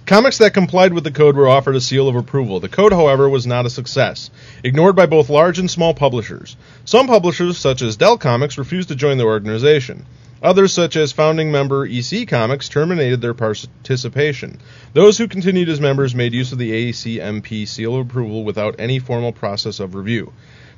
[0.06, 2.60] Comics that complied with the code were offered a seal of approval.
[2.60, 4.30] The code, however, was not a success,
[4.62, 6.56] ignored by both large and small publishers.
[6.84, 10.06] Some publishers, such as Dell Comics, refused to join the organization.
[10.44, 14.60] Others, such as founding member EC Comics, terminated their participation.
[14.92, 18.98] Those who continued as members made use of the ACMP seal of approval without any
[19.00, 20.32] formal process of review.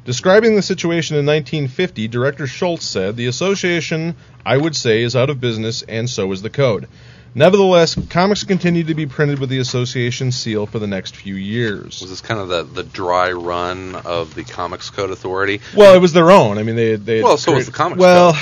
[0.07, 4.15] Describing the situation in 1950, Director Schultz said, The association,
[4.45, 6.87] I would say, is out of business, and so is the code.
[7.35, 12.01] Nevertheless, comics continued to be printed with the association seal for the next few years.
[12.01, 15.61] Was this kind of the, the dry run of the Comics Code Authority?
[15.77, 16.57] Well, it was their own.
[16.57, 17.23] I mean, they they.
[17.23, 18.01] Well, so was the Comics Code.
[18.01, 18.39] Well,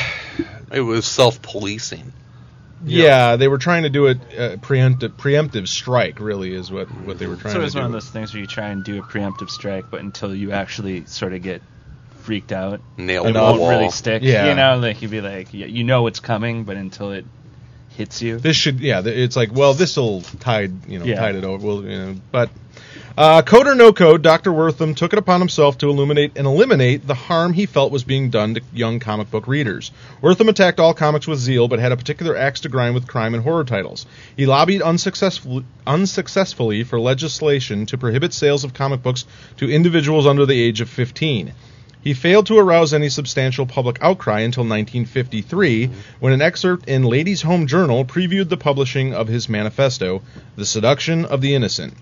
[0.70, 2.12] It was self-policing.
[2.85, 6.20] Yeah, they were trying to do a, a preemptive preemptive strike.
[6.20, 7.61] Really, is what what they were trying So to do.
[7.62, 7.79] So it's do.
[7.81, 10.53] one of those things where you try and do a preemptive strike, but until you
[10.53, 11.62] actually sort of get
[12.23, 13.44] freaked out, Nailed I it to know.
[13.47, 13.70] the won't wall.
[13.70, 14.23] really stick.
[14.23, 14.49] Yeah.
[14.49, 17.27] You know, like you'd be like, y- you know it's coming, but until it
[17.90, 18.38] hits you.
[18.38, 19.03] This should, yeah.
[19.05, 21.16] It's like, well, this will tide, you know, Yeah.
[21.20, 21.66] tide it over.
[21.66, 22.51] Well, you know, but
[23.16, 27.07] uh, code or no code, Doctor Wertham took it upon himself to illuminate and eliminate
[27.07, 29.92] the harm he felt was being done to young comic book readers.
[30.20, 33.35] Wertham attacked all comics with zeal, but had a particular axe to grind with crime
[33.35, 34.05] and horror titles.
[34.37, 39.27] He lobbied unsuccessfully, unsuccessfully for legislation to prohibit sales of comic books
[39.59, 41.53] to individuals under the age of 15.
[42.05, 45.88] He failed to arouse any substantial public outcry until 1953,
[46.20, 50.20] when an excerpt in Ladies' Home Journal previewed the publishing of his manifesto,
[50.57, 51.94] The Seduction of the Innocent.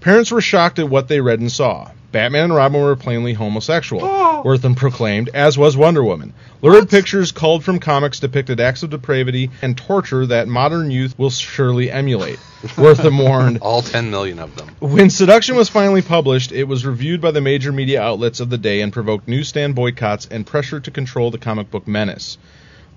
[0.00, 1.90] Parents were shocked at what they read and saw.
[2.10, 4.42] Batman and Robin were plainly homosexual, oh.
[4.44, 6.32] Wertham proclaimed, as was Wonder Woman.
[6.60, 11.30] Lurid pictures culled from comics depicted acts of depravity and torture that modern youth will
[11.30, 12.38] surely emulate.
[12.76, 14.68] Wertham warned, All 10 million of them.
[14.80, 18.58] when Seduction was finally published, it was reviewed by the major media outlets of the
[18.58, 22.38] day and provoked newsstand boycotts and pressure to control the comic book menace.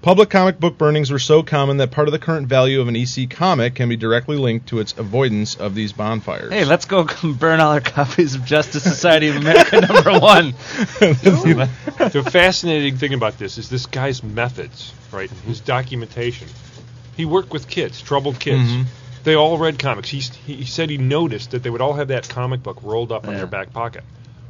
[0.03, 2.95] Public comic book burnings were so common that part of the current value of an
[2.97, 6.51] EC comic can be directly linked to its avoidance of these bonfires.
[6.51, 10.51] Hey, let's go burn all our copies of Justice Society of America number one.
[10.99, 15.29] the fascinating thing about this is this guy's methods, right?
[15.47, 16.49] His documentation.
[17.15, 18.69] He worked with kids, troubled kids.
[18.69, 18.85] Mhm.
[19.23, 20.09] They all read comics.
[20.09, 23.23] He, he said he noticed that they would all have that comic book rolled up
[23.23, 23.37] in Yeah.
[23.37, 24.03] their back pocket.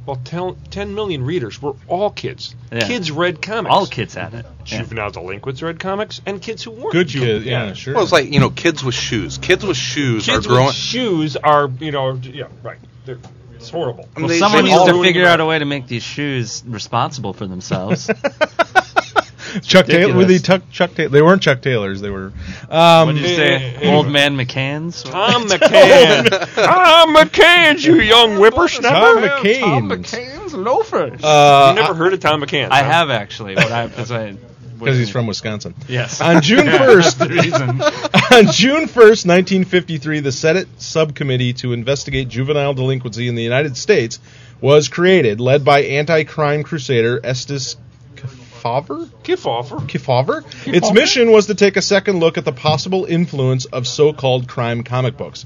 [0.05, 2.55] Well, tel- 10 million readers were all kids.
[2.71, 2.87] Yeah.
[2.87, 3.73] Kids read comics.
[3.73, 4.45] all kids had it.
[4.65, 4.79] Yeah.
[4.79, 6.91] Juvenile delinquents read comics, and kids who weren't.
[6.91, 7.93] Good Ju- kid, yeah, sure.
[7.93, 9.37] Well, it's like, you know, kids with shoes.
[9.37, 10.65] Kids with shoes Kids are growing.
[10.67, 12.79] with shoes are, you know, yeah, right.
[13.05, 13.17] They're,
[13.55, 14.09] it's horrible.
[14.15, 16.03] I mean, Well, they- someone they needs to figure out a way to make these
[16.03, 18.09] shoes responsible for themselves.
[19.61, 20.39] Chuck Taylor, were they.
[20.39, 21.09] Chuck, Chuck Taylor?
[21.09, 22.01] They weren't Chuck Taylors.
[22.01, 22.31] They were.
[22.69, 23.93] Um, what did you say?
[23.93, 25.03] Old man McCann's?
[25.03, 26.29] Tom McCann.
[26.55, 29.21] Tom McCann, you young whippersnapper.
[29.21, 29.59] Tom McCain.
[29.61, 31.23] Tom McCann's loafers.
[31.23, 32.69] uh, you never heard of Tom McCann?
[32.71, 32.91] I huh?
[32.91, 34.35] have actually, but I because I
[34.79, 35.73] because he's from Wisconsin.
[35.87, 36.19] yes.
[36.19, 37.69] On June 1st, the reason.
[37.71, 44.19] On June 1st, 1953, the Senate subcommittee to investigate juvenile delinquency in the United States
[44.59, 47.77] was created, led by anti-crime crusader Estes
[48.63, 49.09] Kefauver.
[49.23, 49.79] Kefauver.
[49.89, 50.73] Kefauver?
[50.73, 54.83] Its mission was to take a second look at the possible influence of so-called crime
[54.83, 55.45] comic books.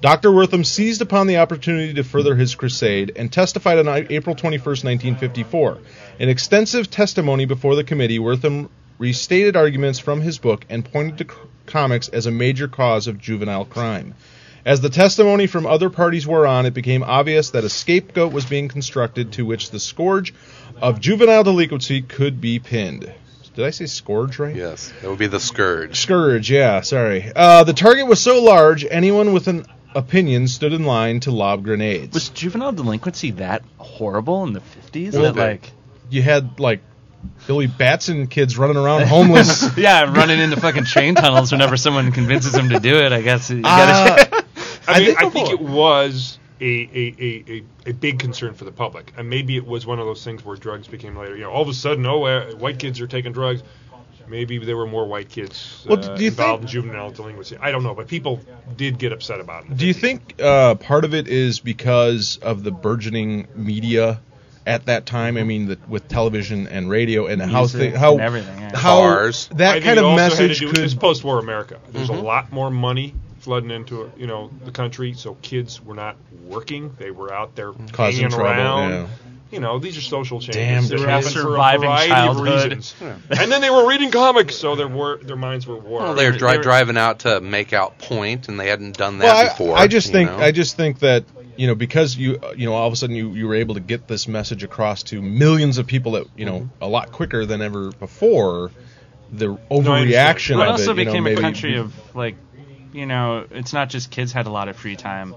[0.00, 0.30] Dr.
[0.30, 5.78] Wertham seized upon the opportunity to further his crusade and testified on April 21, 1954.
[6.18, 11.34] In extensive testimony before the committee, Wertham restated arguments from his book and pointed to
[11.34, 14.14] c- comics as a major cause of juvenile crime.
[14.66, 18.44] As the testimony from other parties wore on, it became obvious that a scapegoat was
[18.44, 20.34] being constructed to which the scourge
[20.80, 23.12] of juvenile delinquency could be pinned.
[23.54, 24.54] Did I say scourge right?
[24.54, 25.98] Yes, that would be the scourge.
[25.98, 27.32] Scourge, yeah, sorry.
[27.34, 31.64] Uh, the target was so large, anyone with an opinion stood in line to lob
[31.64, 32.12] grenades.
[32.12, 35.14] Was juvenile delinquency that horrible in the fifties?
[35.14, 35.72] Well, that like
[36.10, 36.80] you had, like,
[37.46, 39.66] Billy Batson kids running around homeless.
[39.78, 43.12] yeah, running into fucking train tunnels whenever someone convinces them to do it.
[43.12, 44.36] I guess you gotta.
[44.36, 44.42] Uh,
[44.88, 47.44] I, I think I think it was a, a, a,
[47.86, 50.44] a, a big concern for the public, and maybe it was one of those things
[50.44, 51.36] where drugs became later.
[51.36, 53.62] You know, all of a sudden, oh, uh, white kids are taking drugs.
[54.28, 57.56] Maybe there were more white kids Well, uh, do you involved think- in juvenile delinquency.
[57.60, 58.40] I don't know, but people
[58.76, 59.76] did get upset about it.
[59.76, 64.18] Do you think uh, part of it is because of the burgeoning media
[64.66, 65.36] at that time?
[65.36, 68.76] I mean, the, with television and radio and how Music thi- how and everything, yeah.
[68.76, 69.46] how Bars.
[69.52, 71.78] That think kind it of also had to message do- could It's post-war America.
[71.90, 72.18] There's Mm-hmm.
[72.18, 73.14] a lot more money
[73.46, 77.72] flooding into you know the country, so kids were not working; they were out there
[77.92, 78.90] Causing hanging trouble, around.
[78.90, 79.06] yeah.
[79.52, 81.04] You know, these are social changes Damn that kids.
[81.04, 82.48] happen for a Surviving variety childhood.
[82.48, 82.94] of reasons.
[83.40, 86.04] And then they were reading comics, so their wor- their minds were warped.
[86.04, 89.24] Well, they're dri- They're- driving out to make out point, and they hadn't done that
[89.24, 89.76] well, I, before.
[89.78, 90.38] I just you think know?
[90.38, 91.24] I just think that
[91.56, 93.74] you know because you uh, you know all of a sudden you, you were able
[93.74, 96.82] to get this message across to millions of people that you know Mm-hmm.
[96.82, 98.72] a lot quicker than ever before.
[99.32, 100.58] The overreaction understand.
[100.58, 102.36] Well, it of also it, you know, became a maybe- country of like,
[102.96, 105.34] you know, it's not just kids had a lot of free time.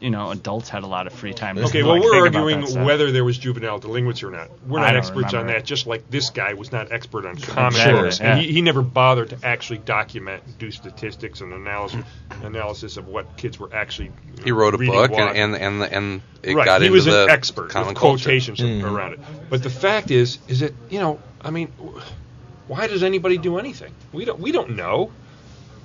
[0.00, 1.56] You know, adults had a lot of free time.
[1.56, 2.86] to, Okay, well, like, we're think about arguing stuff.
[2.86, 4.48] whether there was juvenile delinquency or not.
[4.66, 5.60] We're I not don't experts on remember.
[5.60, 5.66] that.
[5.66, 8.32] Just like this guy was not expert on comic Sure, books, yeah.
[8.32, 12.02] and he, he never bothered to actually document, do statistics and analysis
[12.42, 14.10] analysis of what kids were actually.
[14.42, 15.36] he wrote a reading, book, watching.
[15.36, 17.98] and and and, and it right, got he into was the an expert common with
[17.98, 18.24] culture.
[18.24, 18.82] quotations hmm.
[18.82, 19.20] around it.
[19.50, 21.70] But the fact is, is that you know, I mean,
[22.68, 23.92] why does anybody do anything?
[24.12, 24.40] We don't.
[24.40, 25.10] We don't know.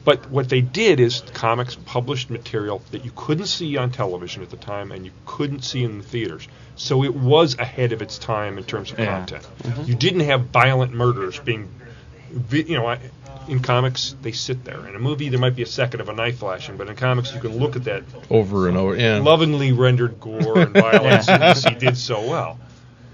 [0.06, 4.52] But what they did is comics published material that you couldn't see on television at
[4.52, 6.48] the time and you couldn't see in the theaters.
[6.76, 9.06] So it was ahead of its time in terms of Yeah.
[9.18, 9.48] content.
[9.63, 9.84] Mm-hmm.
[9.84, 11.70] You didn't have violent murders being,
[12.52, 12.98] you know,
[13.48, 14.88] in comics they sit there.
[14.88, 17.34] In a movie there might be a second of a knife flashing, but in comics
[17.34, 18.96] you can look at that over and over.
[18.96, 22.60] Yeah, lovingly rendered gore and violence DC did so well.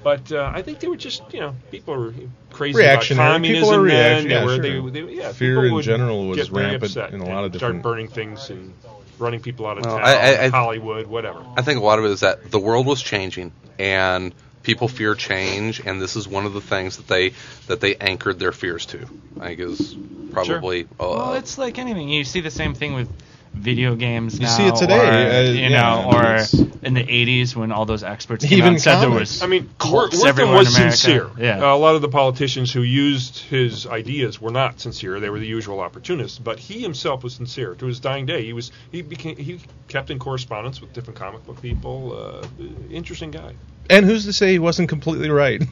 [0.03, 2.13] But uh, I think they were just, you know, people were
[2.49, 3.23] crazy Reactionary.
[3.27, 4.25] about communism People are then.
[4.25, 4.91] reaction- They yeah, were, sure.
[4.91, 7.53] they, they, yeah, Fear people in would general was rampant in a lot of different.
[7.53, 8.73] start different- burning things and
[9.19, 11.43] running people out of Well, town, I- I- I- Hollywood, whatever.
[11.55, 14.33] I think a lot of it is that the world was changing, and
[14.63, 17.33] people fear change, and this is one of the things that they
[17.67, 18.99] that they anchored their fears to.
[19.39, 19.95] I think is
[20.31, 20.83] probably.
[20.99, 22.09] Uh, Well, it's like anything.
[22.09, 23.09] You see the same thing with
[23.53, 24.57] video games You now.
[24.57, 26.37] see it today, or, uh, you yeah, know, or
[26.83, 29.41] in the '80s when all those experts came Even out and said there was.
[29.41, 30.97] I mean, cults Wor- Wertham was in America.
[30.97, 31.29] sincere.
[31.37, 31.63] Yeah.
[31.71, 35.19] Uh, a lot of the politicians who used his ideas were not sincere.
[35.19, 36.39] They were the usual opportunists.
[36.39, 37.75] But he himself was sincere.
[37.75, 41.45] To his dying day, he was he became he kept in correspondence with different comic
[41.45, 42.17] book people.
[42.17, 42.47] Uh,
[42.89, 43.53] interesting guy.
[43.91, 45.61] And who's to say he wasn't completely right?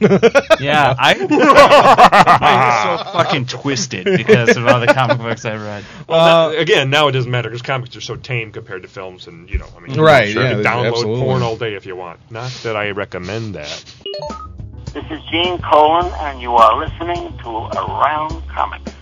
[0.60, 1.14] Yeah, I
[2.20, 5.84] I'm so fucking twisted because of all the comic books I've read.
[6.06, 8.88] Well, Uh, that- again, now it doesn't matter because comics are so tame compared to
[8.88, 11.22] films, and you know, I mean, Right, You yeah, can download absolutely.
[11.22, 12.20] porn all day if you want.
[12.30, 13.84] Not that I recommend that.
[14.92, 18.92] This is Gene Colan, and you are listening to Around Comics.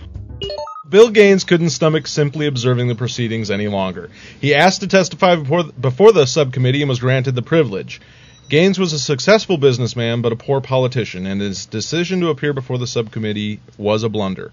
[0.87, 4.09] Bill Gaines couldn't stomach simply observing the proceedings any longer.
[4.41, 8.01] He asked to testify before, before the subcommittee and was granted the privilege.
[8.49, 12.79] Gaines was a successful businessman but a poor politician, and his decision to appear before
[12.79, 14.51] the subcommittee was a blunder.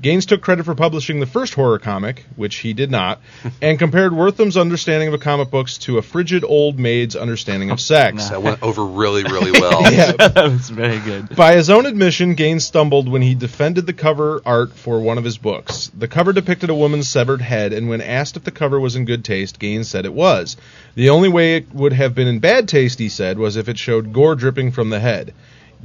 [0.00, 3.20] Gaines took credit for publishing the first horror comic, which he did not,
[3.62, 8.28] and compared Wertham's understanding of comic books to a frigid old maid's understanding of sex.
[8.28, 9.82] that went over really, really well.
[9.92, 11.34] Yeah, that was very good.
[11.34, 15.24] by his own admission, Gaines stumbled when he defended the cover art for one of
[15.24, 15.90] his books.
[15.98, 19.04] The cover depicted a woman's severed head, and when asked if the cover was in
[19.04, 20.56] good taste, Gaines said it was.
[20.94, 23.78] The only way it would have been in bad taste, he said, was if it
[23.78, 25.34] showed gore dripping from the head.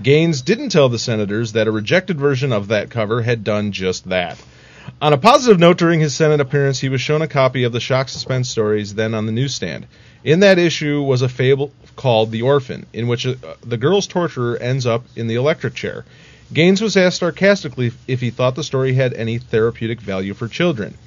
[0.01, 4.09] Gaines didn't tell the senators that a rejected version of that cover had done just
[4.09, 4.41] that.
[5.01, 7.79] On a positive note, during his Senate appearance, he was shown a copy of the
[7.79, 9.85] shock suspense stories then on the newsstand.
[10.23, 14.57] In that issue was a fable called The Orphan, in which uh, the girl's torturer
[14.57, 16.05] ends up in the electric chair.
[16.51, 20.97] Gaines was asked sarcastically if he thought the story had any therapeutic value for children.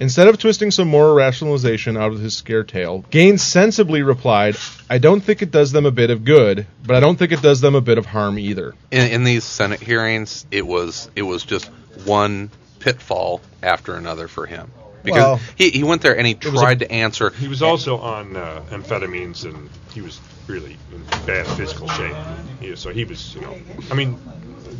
[0.00, 4.56] Instead of twisting some moral rationalization out of his scare tale, Gaines sensibly replied,
[4.88, 7.42] I don't think it does them a bit of good, but I don't think it
[7.42, 8.74] does them a bit of harm either.
[8.90, 11.66] In, in these Senate hearings, it was it was just
[12.04, 14.70] one pitfall after another for him
[15.02, 17.30] because Well, he, he went there and he was tried to answer.
[17.30, 22.16] He was also on uh, amphetamines, and he was really in bad physical shape.
[22.60, 23.56] He, so he was, you know,
[23.90, 24.18] I mean,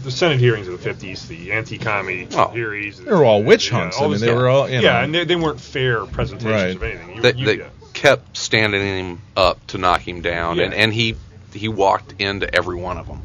[0.04, 2.48] the Senate hearings of the '50s, the anti-commie Oh.
[2.48, 3.00] hearings.
[3.00, 3.96] They were all witch yeah, hunts.
[3.98, 6.76] all I mean, they were all, you yeah, and they, they weren't fair presentations Right.
[6.76, 7.16] of anything.
[7.16, 7.64] You, that, you, that yeah.
[7.94, 10.78] kept standing him up to knock him down, and, Yeah.
[10.80, 11.16] and he
[11.52, 13.22] he walked into every one of them.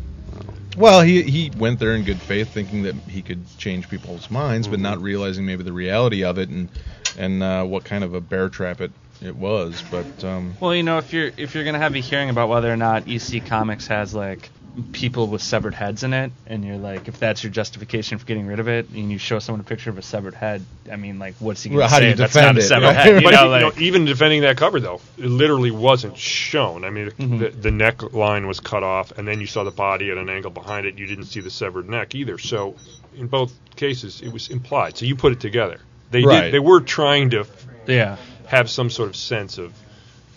[0.77, 4.67] Well, he he went there in good faith, thinking that he could change people's minds,
[4.67, 6.69] but not realizing maybe the reality of it and
[7.17, 8.91] and uh, what kind of a bear trap it
[9.21, 9.83] it was.
[9.91, 12.71] But um, Well, you know, if you're if you're gonna have a hearing about whether
[12.73, 14.49] or not EC Comics has like
[14.91, 18.47] people with severed heads in it, and you're like, if that's your justification for getting
[18.47, 21.19] rid of it, and you show someone a picture of a severed head, I mean,
[21.19, 22.85] like, what's he going Well, to how do you that's defend not a it, severed
[22.87, 22.95] right?
[22.95, 23.21] head.
[23.21, 26.83] You but know, you know, even defending that cover though, it literally wasn't shown.
[26.85, 27.39] I mean, Mhm.
[27.39, 30.51] the, the neckline was cut off, and then you saw the body at an angle
[30.51, 30.97] behind it.
[30.97, 32.37] You didn't see the severed neck either.
[32.39, 32.75] So,
[33.15, 34.97] in both cases, it was implied.
[34.97, 35.79] So you put it together.
[36.09, 36.41] They Right.
[36.45, 36.53] did.
[36.53, 37.45] They were trying to
[37.87, 38.17] yeah.
[38.47, 39.71] have some sort of sense of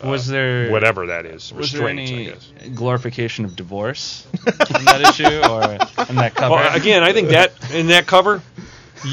[0.05, 2.51] Was uh, there whatever that is Was there restraints, I any guess.
[2.75, 5.63] glorification of divorce in that issue or
[6.09, 6.55] in that cover?
[6.57, 8.43] Well, again, I think that in that cover,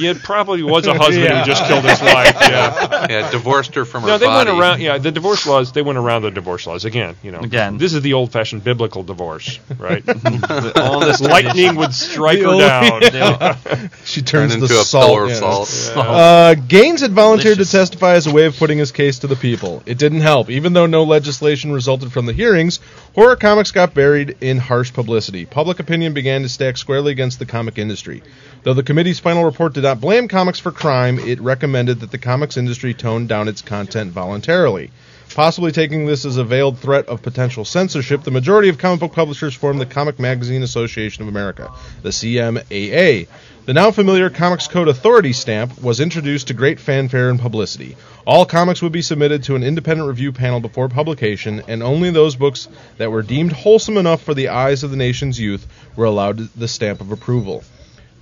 [0.01, 1.39] it probably was a husband Yeah.
[1.39, 2.35] who just killed his wife.
[2.41, 3.07] Yeah.
[3.13, 4.49] Yeah, divorced her from her No, they body.
[4.49, 4.81] went around.
[4.81, 5.71] Yeah, the divorce laws.
[5.73, 7.15] They went around the divorce laws again.
[7.21, 7.77] You know, Again.
[7.77, 10.03] This is the old-fashioned biblical divorce, right?
[10.05, 13.01] The oldest Lightning would strike The her old- down.
[13.13, 13.87] yeah.
[14.05, 15.07] She turns Turned to into a salt.
[15.07, 15.35] pillar of yeah.
[15.35, 15.91] salt.
[15.97, 17.71] Uh, Gaines had volunteered Delicious.
[17.71, 19.83] to testify as a way of putting his case to the people.
[19.85, 20.49] It didn't help.
[20.49, 22.79] Even though no legislation resulted from the hearings,
[23.15, 25.45] horror comics got buried in harsh publicity.
[25.45, 28.23] Public opinion began to stack squarely against the comic industry.
[28.63, 32.17] Though the committee's final report did not blame comics for crime, it recommended that the
[32.17, 34.91] comics industry tone down its content voluntarily.
[35.33, 39.13] Possibly taking this as a veiled threat of potential censorship, the majority of comic book
[39.13, 41.71] publishers formed the Comic Magazine Association of America,
[42.01, 43.27] the CMAA.
[43.65, 47.97] The now familiar Comics Code Authority stamp was introduced to great fanfare and publicity.
[48.25, 52.35] All comics would be submitted to an independent review panel before publication, and only those
[52.35, 52.67] books
[52.97, 55.65] that were deemed wholesome enough for the eyes of the nation's youth
[55.95, 57.63] were allowed the stamp of approval.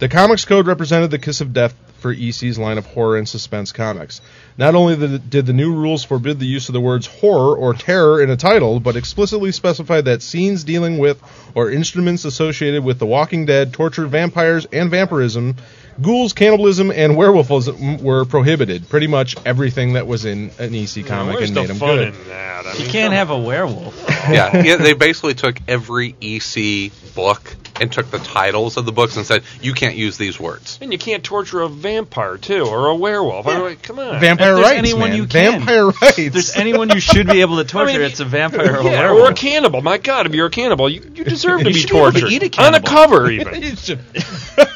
[0.01, 3.71] The Comics Code represented the kiss of death for EC's line of horror and suspense
[3.71, 4.19] comics.
[4.57, 7.75] Not only did did the new rules forbid the use of the words horror or
[7.75, 11.21] terror in a title, but explicitly specified that scenes dealing with
[11.53, 15.57] or instruments associated with The Walking Dead, torture, vampires, and vampirism,
[16.01, 18.89] ghouls, cannibalism, and werewolfism were prohibited.
[18.89, 21.97] Pretty much everything that was in an EC comic Where's and the made them fun
[21.97, 22.07] good.
[22.07, 22.65] in that?
[22.65, 24.03] I You can't have a werewolf.
[24.31, 29.17] yeah, yeah, they basically took every EC book and took the titles of the books
[29.17, 32.87] and said, "You can't use these words." And you can't torture a vampire too, or
[32.87, 33.47] a werewolf.
[33.47, 34.19] I mean, come on.
[34.21, 35.17] Vampire If there's rights, anyone man.
[35.17, 35.51] you can.
[35.59, 36.19] Vampire rights.
[36.19, 38.79] If there's anyone you should be able to torture, I mean, it's a vampire or
[38.79, 39.81] a yeah, or a cannibal.
[39.81, 42.11] My God, if you're a cannibal, you, you deserve to You be should be able
[42.11, 43.53] to tortured eat a on a cover, even.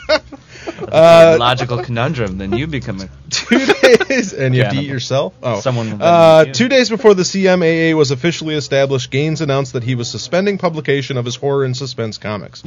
[0.88, 2.38] You Uh, logical conundrum.
[2.38, 5.34] Then you become a two days, and you have to eat yourself.
[5.44, 9.84] Oh, Someone will Uh, two days before the CMAA was officially established, Gaines announced that
[9.84, 12.64] he was suspending publication of his horror and suspense comics.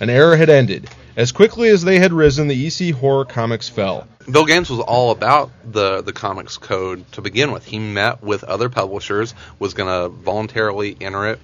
[0.00, 0.88] An era had ended.
[1.16, 4.06] As quickly as they had risen, the EC horror comics fell.
[4.30, 7.64] Bill Gaines was all about the the comics code to begin with.
[7.66, 11.40] He met with other publishers, was going to voluntarily enter it,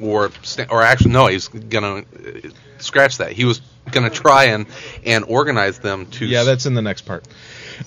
[0.00, 3.32] or sta- or actually no, he's going to scratch that.
[3.32, 3.60] He was
[3.90, 4.66] going to try and
[5.04, 6.26] and organize them to.
[6.26, 7.26] Yeah, that's in the next part.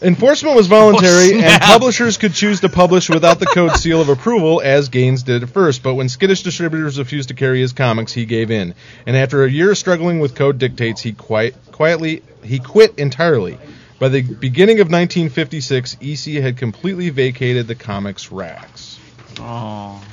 [0.02, 4.10] Enforcement was voluntary, oh, and publishers could choose to publish without the code seal of
[4.10, 5.84] approval, as Gaines did at first.
[5.84, 8.76] But when skittish distributors refused to carry his comics, he gave in.
[9.06, 13.58] And after a year of struggling with code dictates, he quiet, quietly he quit entirely.
[14.00, 19.00] By the beginning of 1956, EC had completely vacated the comics racks.
[19.40, 20.04] oh.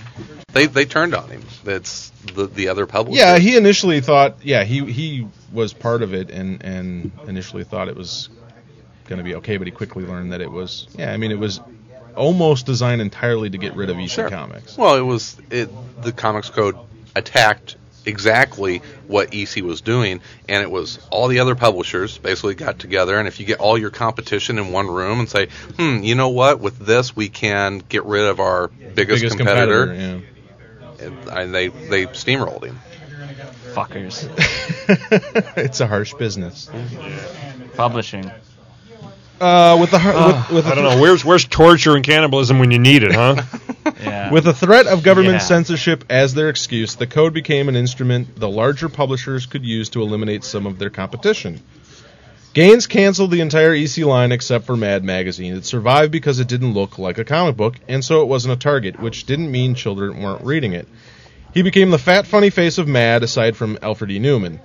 [0.53, 1.43] they they turned on him.
[1.65, 3.21] That's the the other publishers.
[3.21, 7.89] Yeah, he initially thought, yeah, he he was part of it, and and initially thought
[7.89, 8.29] it was
[9.07, 11.39] going to be okay, but he quickly learned that it was, yeah, I mean, it
[11.39, 11.61] was
[12.17, 14.29] almost designed entirely to get rid of EC Sure.
[14.29, 14.77] Comics.
[14.77, 15.71] Well, it was it
[16.03, 16.77] the comics code
[17.17, 22.79] attacked exactly what EC was doing, and it was all the other publishers basically got
[22.79, 23.19] together.
[23.19, 26.31] And if you get all your competition in one room and say, "Hmm, you know
[26.31, 26.61] what?
[26.61, 30.25] With this, we can get rid of our biggest, Biggest competitor,", competitor,
[31.01, 32.79] and, and they they steamrolled him.
[33.75, 34.29] Fuckers.
[35.57, 36.71] it's a harsh business.
[37.75, 38.31] Publishing.
[39.41, 41.01] Uh, with the har- with, with I the don't know.
[41.03, 43.43] Where's where's torture and cannibalism when you need it, huh?
[44.01, 44.31] Yeah.
[44.33, 45.39] With the threat of government Yeah.
[45.39, 50.03] censorship as their excuse, the code became an instrument the larger publishers could use to
[50.03, 51.61] eliminate some of their competition.
[52.53, 55.55] Gaines canceled the entire EC line except for Mad Magazine.
[55.55, 58.57] It survived because it didn't look like a comic book, and so it wasn't a
[58.57, 60.89] target, which didn't mean children weren't reading it.
[61.53, 64.19] He became the fat, funny face of Mad, aside from Alfred E.
[64.19, 64.59] Neuman.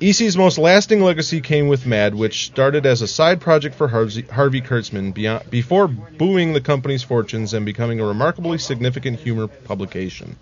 [0.00, 4.60] EC's most lasting legacy came with Mad, which started as a side project for Harvey,
[4.60, 10.36] Kurtzman beyond, before booming the company's fortunes and becoming a remarkably significant humor publication.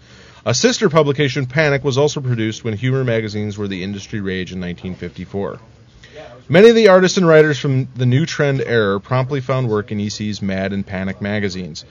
[0.46, 4.60] A sister publication, Panic, was also produced when humor magazines were the industry rage in
[4.60, 5.60] 1954.
[6.48, 10.00] Many of the artists and writers from the New Trend era promptly found work in
[10.00, 11.84] EC's Mad and Panic magazines.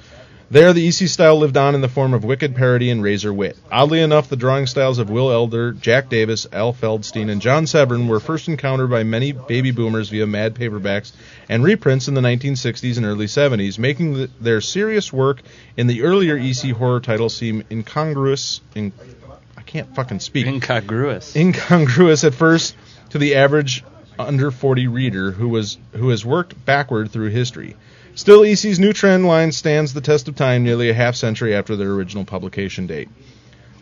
[0.51, 3.57] There, the EC style lived on in the form of wicked parody and razor wit.
[3.71, 8.09] Oddly enough, the drawing styles of Will Elder, Jack Davis, Al Feldstein, and John Severin
[8.09, 11.13] were first encountered by many baby boomers via Mad paperbacks
[11.47, 15.41] and reprints in the 1960s and early 70s, making the, their serious work
[15.77, 18.59] in the earlier EC horror titles seem incongruous.
[18.75, 18.91] In,
[19.55, 21.33] I can't fucking speak Incongruous.
[21.33, 22.75] incongruous at first
[23.11, 23.85] to the average
[24.19, 27.77] under 40 reader who was who has worked backward through history.
[28.21, 31.75] Still, EC's new trend line stands the test of time nearly a half century after
[31.75, 33.09] their original publication date.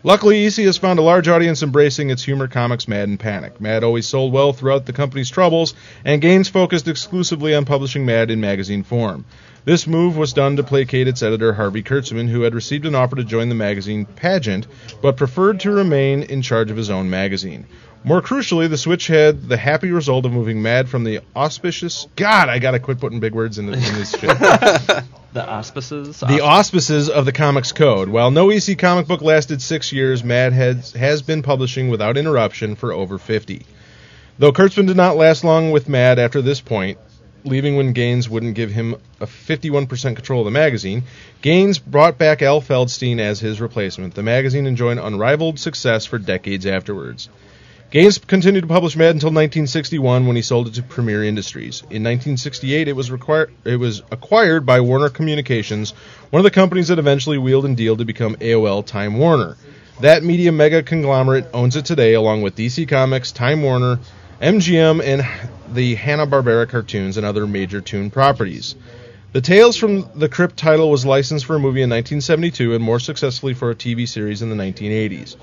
[0.02, 3.60] Luckily, EC has found a large audience embracing its humor comics Mad and Panic.
[3.60, 5.74] Mad always sold well throughout the company's troubles,
[6.06, 9.26] and Gaines focused exclusively on publishing Mad in magazine form.
[9.66, 13.16] This move was done to placate its editor Harvey Kurtzman, who had received an offer
[13.16, 14.66] to join the magazine pageant,
[15.02, 17.66] but preferred to remain in charge of his own magazine.
[18.02, 22.06] More crucially, the switch had the happy result of moving Mad from the auspicious.
[22.16, 24.30] God, I gotta quit putting big words in, in this shit.
[25.32, 26.18] The auspices.
[26.18, 28.08] the auspices of the Comics Code.
[28.08, 32.74] While no EC comic book lasted six years, Mad has, has been publishing without interruption
[32.74, 33.64] for over 50.
[34.40, 36.98] Though Kurtzman did not last long with Mad after this point,
[37.44, 41.04] leaving when Gaines wouldn't give him a 51% control of the magazine,
[41.42, 44.14] Gaines brought back Al Feldstein as his replacement.
[44.14, 47.28] The magazine enjoyed unrivaled success for decades afterwards.
[47.90, 51.80] Gaines continued to publish Mad until 1961 when he sold it to Premier Industries.
[51.90, 53.10] In 1968, it was
[53.64, 55.90] it was acquired by Warner Communications,
[56.30, 59.56] one of the companies that eventually wheeled and dealed to become AOL Time Warner.
[60.02, 63.98] That media mega conglomerate owns it today along with DC Comics, Time Warner,
[64.40, 65.26] MGM and
[65.74, 68.76] the Hanna-Barbera cartoons and other major Toon properties.
[69.32, 73.00] The Tales from the Crypt title was licensed for a movie in 1972 and more
[73.00, 75.34] successfully for a TV series in the 1980s.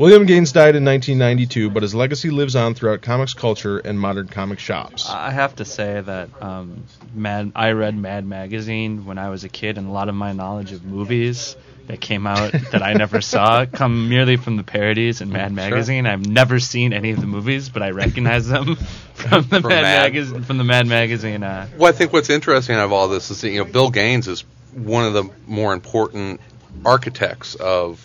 [0.00, 4.28] William Gaines died in 1992, but his legacy lives on throughout comics culture and modern
[4.28, 5.06] comic shops.
[5.10, 7.52] I have to say that um, Mad.
[7.54, 10.72] I read Mad magazine when I was a kid, and a lot of my knowledge
[10.72, 11.54] of movies
[11.86, 16.06] that came out that I never saw come merely from the parodies in Mad magazine.
[16.06, 18.76] I've never seen any of the movies, but I recognize them
[19.12, 20.02] from the From Mad, Mad.
[20.04, 20.42] magazine.
[20.44, 21.42] From the Mad magazine.
[21.42, 24.28] Uh, Well, I think what's interesting of all this is that you know Bill Gaines
[24.28, 26.40] is one of the more important
[26.86, 28.02] architects of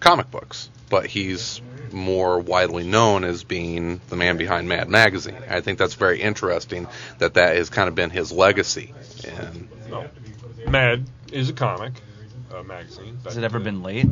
[0.00, 5.34] comic books, but he's more widely known as being the man behind Mad Magazine.
[5.50, 6.86] I think that's very interesting
[7.18, 8.94] that that has kind of been his legacy.
[9.26, 10.06] And No.
[10.68, 11.94] Mad is a comic,
[12.54, 13.18] a magazine.
[13.24, 14.06] has it ever been late?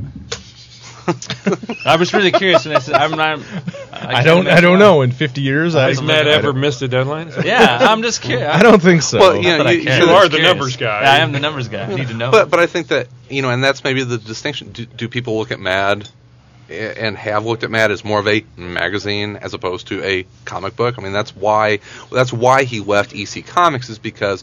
[1.84, 3.40] I was really curious, and I said, "I'm not."
[3.92, 5.02] I, I don't I don't know.
[5.02, 7.32] In 50 years, Has Mad I ever missed a deadline?
[7.44, 8.48] Yeah, I'm just curious.
[8.48, 9.18] I don't think so.
[9.18, 11.02] Well, yeah, Not that you- you are the numbers guy.
[11.02, 11.84] Yeah, I am the numbers guy.
[11.84, 12.30] I need to know.
[12.30, 14.70] but but I think that you know, and that's maybe the distinction.
[14.72, 16.21] Do, do people look at Mad a-
[16.70, 20.76] and have looked at Mad as more of a magazine as opposed to a comic
[20.76, 20.96] book?
[20.98, 24.42] I mean, that's why that's why he left EC Comics is because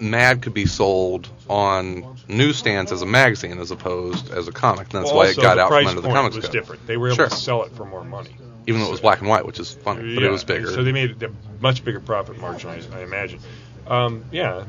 [0.00, 4.82] Mad could be sold on newsstands as a magazine as opposed as a comic.
[4.92, 6.52] And that's Well, why it got out from under the comics was code.
[6.52, 6.86] different.
[6.86, 7.28] They were able Sure.
[7.28, 8.36] to sell it for more money.
[8.66, 10.70] Even though it was black and white, which is funny, but yeah, it was bigger.
[10.70, 13.40] So they made a much bigger profit margin, I, I imagine.
[13.86, 14.64] Um, yeah,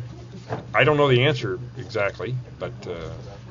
[0.73, 3.09] I don't know the answer exactly, but uh,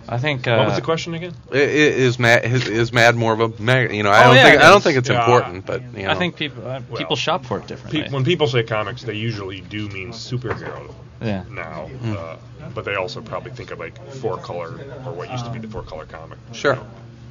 [0.08, 0.46] I think.
[0.48, 1.34] Uh, what was the question again?
[1.52, 3.92] I- i- is Mad is, is Mad more of a mag?
[3.94, 5.18] You know, I Oh, don't yeah, think I don't think it's Yeah.
[5.20, 8.02] important, but you know, I think people uh, Well, people shop for it differently.
[8.02, 11.42] Pe- when people say comics, they usually do mean superhero yeah.
[11.50, 12.14] now, Hmm.
[12.16, 12.36] uh,
[12.74, 15.68] but they also probably think of like four color or what used to be the
[15.68, 16.38] four color comic.
[16.52, 16.78] sure,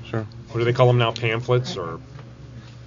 [0.10, 0.26] sure.
[0.52, 1.12] What do they call them now?
[1.12, 2.00] Pamphlets or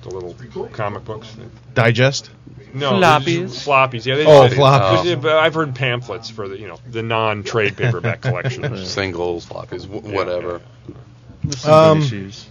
[0.03, 0.34] the little
[0.72, 1.36] comic books?
[1.74, 2.30] Digest.
[2.72, 3.66] No, Floppies.
[3.66, 4.07] Floppies.
[4.07, 4.16] Yeah.
[4.16, 5.05] They Oh, they- floppies.
[5.05, 8.84] they- but I've heard pamphlets for the you know the non-trade paperback collection.
[8.86, 10.61] Singles, floppies, w- whatever.
[11.66, 12.46] Um, issues.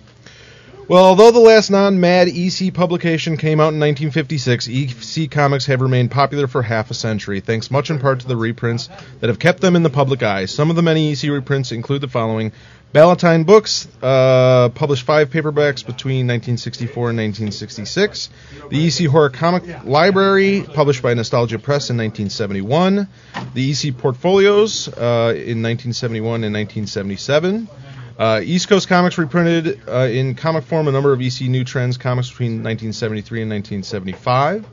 [0.88, 6.10] Well, although the last non-Mad EC publication came out in 1956, EC comics have remained
[6.10, 8.90] popular for half a century, thanks much in part to the reprints
[9.20, 10.46] that have kept them in the public eye.
[10.46, 12.52] Some of the many EC reprints include the following:
[12.92, 18.30] Ballantine Books uh, published five paperbacks between 1964 and 1966.
[18.70, 23.08] The EC Horror Comic Library, published by Nostalgia Press in 1971.
[23.54, 27.70] The EC Portfolios uh, in 1971 and 1977.
[28.18, 31.98] Uh, East Coast Comics reprinted uh, in comic form a number of EC New Trends
[31.98, 34.66] comics between 1973 and 1975.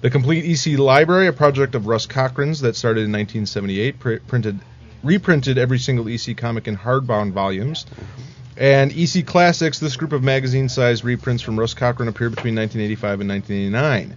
[0.00, 4.60] The Complete EC Library, a project of Russ Cochran's that started in 1978, pr- printed,
[5.04, 7.86] reprinted every single EC comic in hardbound volumes.
[8.56, 13.30] And EC Classics, this group of magazine-sized reprints from Russ Cochran appeared between 1985 and
[13.30, 14.16] 1989.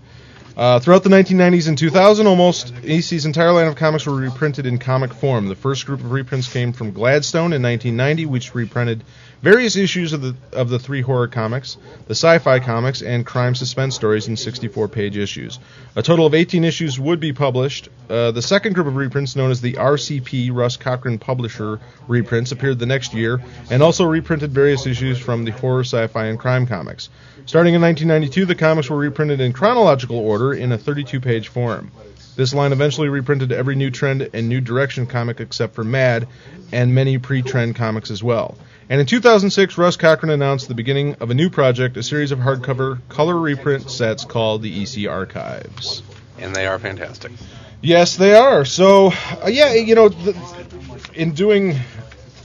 [0.55, 4.79] Uh, throughout the 1990s and 2000, almost EC's entire line of comics were reprinted in
[4.79, 5.47] comic form.
[5.47, 9.03] The first group of reprints came from Gladstone in 1990, which reprinted
[9.41, 11.77] various issues of the of the three horror comics,
[12.07, 15.59] the sci-fi comics, and crime suspense stories in 64-page issues.
[15.95, 17.89] A total of 18 issues would be published.
[18.09, 22.79] Uh, the second group of reprints, known as the RCP Russ Cochran Publisher reprints, appeared
[22.79, 27.09] the next year and also reprinted various issues from the horror, sci-fi, and crime comics.
[27.45, 31.91] Starting in 1992, the comics were reprinted in chronological order in a 32-page form.
[32.35, 36.27] This line eventually reprinted every new trend and new direction comic except for Mad,
[36.71, 38.57] and many pre-trend comics as well.
[38.89, 42.39] And in 2006, Russ Cochran announced the beginning of a new project, a series of
[42.39, 46.01] hardcover color reprint sets called the EC Archives.
[46.39, 47.33] And they are fantastic.
[47.81, 48.63] Yes, they are.
[48.63, 49.11] So,
[49.43, 50.35] uh, yeah, you know, the,
[51.13, 51.75] in doing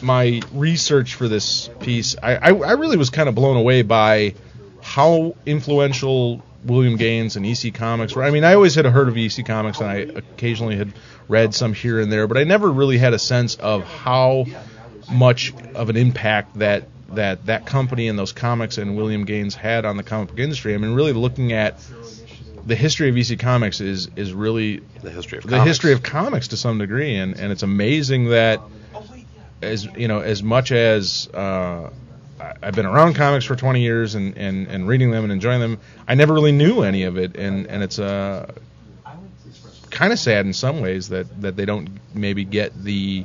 [0.01, 4.35] my research for this piece, I, I, I really was kind of blown away by
[4.83, 8.25] how influential William Gaines and EC Comics were.
[8.25, 10.93] I mean, I always had heard of EC Comics, and I occasionally had
[11.29, 14.47] read some here and there, but I never really had a sense of how
[15.11, 19.85] much of an impact that that that company and those comics and William Gaines had
[19.85, 20.75] on the comic book industry.
[20.75, 21.79] I mean, really looking at
[22.65, 25.67] the history of EC Comics is is really The history of the comics.
[25.67, 28.61] history of comics to some degree, and and it's amazing that
[29.61, 31.91] as you know as much as uh,
[32.63, 35.79] I've been around comics for 20 years and, and, and reading them and enjoying them,
[36.09, 38.53] I never really knew any of it, and and it's uh,
[39.91, 43.25] kind of sad in some ways that that they don't maybe get the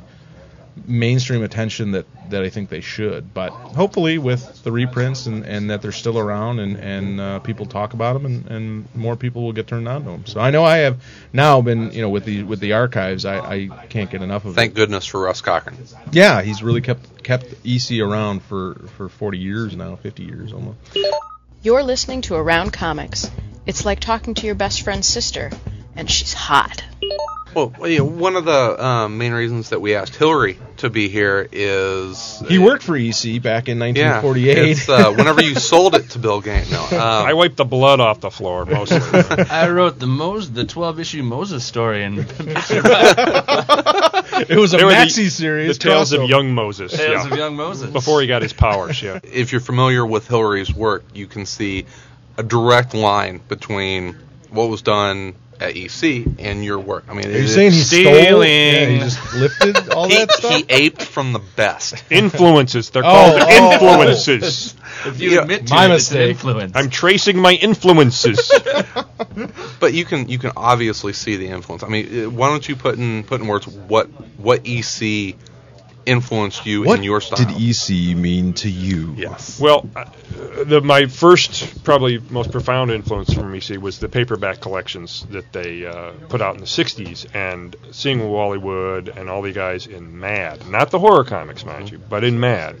[0.86, 3.32] mainstream attention that, that I think they should.
[3.32, 7.66] But hopefully, with the reprints and, and that they're still around and and uh, people
[7.66, 10.26] talk about them and, and more people will get turned on to them.
[10.26, 11.02] So I know I have
[11.32, 14.54] now been you know with the with the archives I, I can't get enough of
[14.54, 14.74] Thank it.
[14.74, 15.76] Thank goodness for Russ Cochran.
[16.12, 20.78] Yeah, he's really kept kept EC around for for 40 years now, 50 years almost.
[21.62, 23.30] You're listening to Around Comics.
[23.66, 25.50] It's like talking to your best friend's sister,
[25.98, 26.82] and she's hot.
[27.54, 31.08] Well, you know, one of the um, main reasons that we asked Hilary to be
[31.08, 34.58] here is He worked for EC back in yeah, 1948.
[34.58, 36.70] It's, uh, whenever you sold it to Bill Gaines.
[36.70, 39.00] No, um, I wiped the blood off the floor mostly.
[39.50, 42.28] I wrote the Mos the 12 issue Moses story and it
[44.56, 45.78] was a They were the- maxi series.
[45.78, 46.92] the tales of young Moses.
[46.92, 47.32] Tales yeah.
[47.32, 47.90] of Young Moses.
[47.90, 49.18] Before he got his powers, yeah.
[49.24, 51.86] if you're familiar with Hilary's work, you can see
[52.36, 54.16] a direct line between
[54.50, 57.04] what was done at EC and your work.
[57.08, 58.02] I mean, Are you saying he stole?
[58.14, 58.48] Stealing.
[58.50, 60.52] Yeah, he just lifted all he, that stuff.
[60.54, 62.02] he aped from the best.
[62.10, 62.90] Influences.
[62.90, 64.74] They're Oh, called oh, influences.
[65.06, 66.30] if you Yeah, admit to my it, it's an mistake.
[66.30, 66.72] influence.
[66.74, 68.50] I'm tracing my influences.
[69.80, 71.82] But you can you can obviously see the influence.
[71.84, 74.06] I mean, uh, why don't you put in put in words what
[74.38, 75.36] what EC
[76.08, 77.44] influenced you what in your style?
[77.44, 79.14] did EC mean to you?
[79.16, 79.60] Yes.
[79.60, 80.06] Well, uh,
[80.64, 85.86] the, my first, probably most profound influence from EC was the paperback collections that they
[85.86, 90.18] uh, put out in the 60s, and seeing Wally Wood and all the guys in
[90.18, 92.76] Mad, not the horror comics, mind you, but in Mad.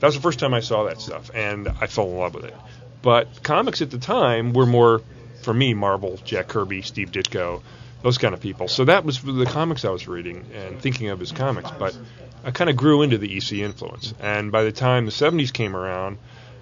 [0.00, 2.44] That was the first time I saw that stuff, and I fell in love with
[2.44, 2.54] it.
[3.02, 5.02] But comics at the time were more,
[5.42, 7.62] for me, Marvel, Jack Kirby, Steve Ditko,
[8.02, 8.68] those kind of people.
[8.68, 11.70] So that was the comics I was reading and thinking of as comics.
[11.70, 11.96] But
[12.44, 14.14] I kind of grew into the EC influence.
[14.20, 16.18] And by the time the 70s came around,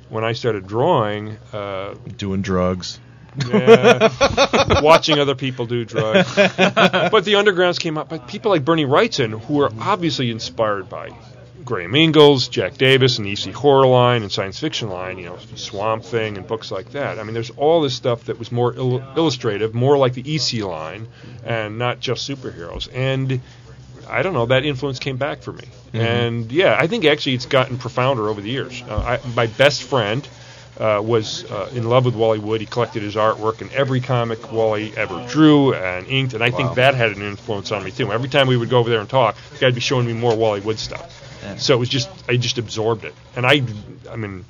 [0.09, 3.01] when I started drawing, uh, Doing drugs.
[3.49, 6.35] yeah, watching other people do drugs.
[6.37, 8.09] but the undergrounds came up.
[8.09, 11.11] But people like Bernie Wrightson, who were obviously inspired by
[11.65, 15.39] Graham Ingels, Jack Davis, and the EC horror line and science fiction line, you know,
[15.55, 17.19] Swamp Thing and books like that.
[17.19, 20.62] I mean, there's all this stuff that was more il- illustrative, more like the EC
[20.65, 21.09] line,
[21.45, 22.89] and not just superheroes.
[22.93, 23.41] And
[24.09, 25.65] I don't know, that influence came back for me.
[25.95, 28.83] And yeah, I think actually it's gotten profounder over the years.
[28.83, 30.27] Uh, I, my best friend
[30.79, 32.61] uh, was uh, in love with Wally Wood.
[32.61, 36.75] He collected his artwork in every comic Wally ever drew and inked, and I think
[36.75, 38.12] that had an influence on me too.
[38.12, 40.37] Every time we would go over there and talk, the guy'd be showing me more
[40.37, 41.21] Wally Wood stuff.
[41.45, 41.57] Yeah.
[41.57, 43.62] So it was just I just absorbed it, and I,
[44.11, 44.45] I mean,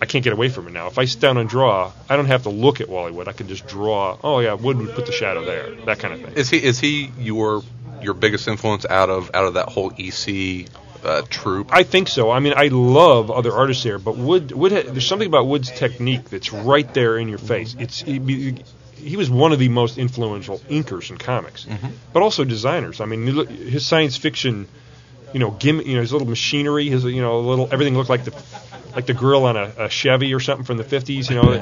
[0.00, 0.86] I can't get away from it now.
[0.86, 3.28] If I sit down and draw, I don't have to look at Wally Wood.
[3.28, 4.16] I can just draw.
[4.22, 6.34] Oh yeah, Wood would put the shadow there, that kind of thing.
[6.34, 7.62] Is he is he your
[8.02, 10.68] your biggest influence out of out of that whole EC
[11.04, 11.68] uh, troop?
[11.72, 12.30] I think so.
[12.30, 15.70] I mean, I love other artists there, but Wood, Wood, ha- there's something about Wood's
[15.70, 17.74] technique that's right there in your face.
[17.78, 18.62] It's he, be-
[18.96, 21.66] he was one of the most influential inkers in comics,
[22.12, 23.00] but also designers.
[23.00, 24.68] I mean, his science fiction,
[25.32, 28.24] you know, gimmick, you know, his little machinery, his you know, little everything looked like
[28.24, 28.34] the
[28.94, 31.30] like the grill on a, a Chevy or something from the 50s.
[31.30, 31.52] You know,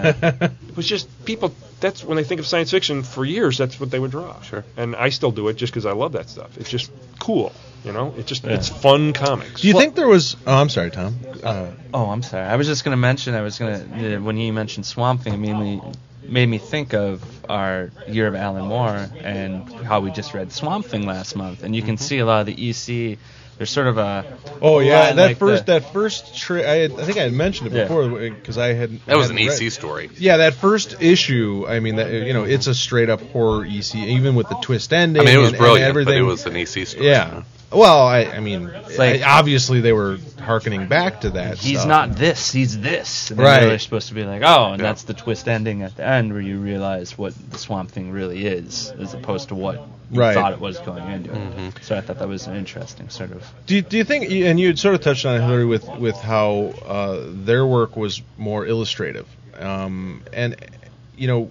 [0.40, 1.54] it was just people.
[1.80, 3.02] That's when they think of science fiction.
[3.02, 4.40] For years, that's what they would draw.
[4.40, 4.64] Sure.
[4.76, 6.56] And I still do it just because I love that stuff.
[6.58, 7.52] It's just cool.
[7.84, 9.60] You know, it's just it's fun comics.
[9.60, 10.36] Do you think there was?
[10.46, 11.16] Oh, I'm sorry, Tom.
[11.42, 12.44] Uh, Oh, I'm sorry.
[12.44, 13.34] I was just gonna mention.
[13.34, 15.80] I was gonna uh, when you mentioned Swamp Thing, it made me
[16.24, 20.86] made me think of our year of Alan Moore and how we just read Swamp
[20.86, 23.18] Thing last month, and you can see a lot of the EC.
[23.58, 24.24] There's sort of a
[24.62, 27.32] oh yeah, that like first the- that first tri- I had, I think I had
[27.32, 27.82] mentioned it Yeah.
[27.84, 30.10] before uh, because I had That was an EC read- story.
[30.16, 31.66] Yeah, that first issue.
[31.68, 34.92] I mean, that you know, it's a straight up horror EC, even with the twist
[34.92, 35.22] ending.
[35.22, 36.14] I mean, it was and, and brilliant, everything.
[36.14, 37.06] but it was an EC story.
[37.06, 37.42] Yeah.
[37.70, 41.58] Well, I, I mean, like- I- obviously they were harkening back to that.
[41.58, 41.88] he's stuff.
[41.88, 43.30] not this, he's this.
[43.30, 43.60] And Right.
[43.60, 44.86] They're supposed to be like, oh, and Yeah.
[44.86, 48.46] that's the twist ending at the end where you realize what the Swamp Thing really
[48.46, 50.34] is, as opposed to what you Right.
[50.34, 51.36] thought it was going into it.
[51.36, 51.82] Mm-hmm.
[51.82, 53.44] So I thought that was an interesting sort of.
[53.66, 55.86] Do you, do you think, and you had sort of touched on it, Hilary, with
[55.98, 59.26] with how uh, their work was more illustrative,
[59.58, 60.56] um, and
[61.16, 61.50] you know,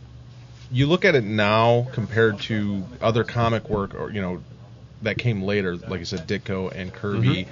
[0.71, 4.41] you look at it now compared to other comic work, or you know,
[5.03, 7.47] that came later, like I said, Ditko and Kirby,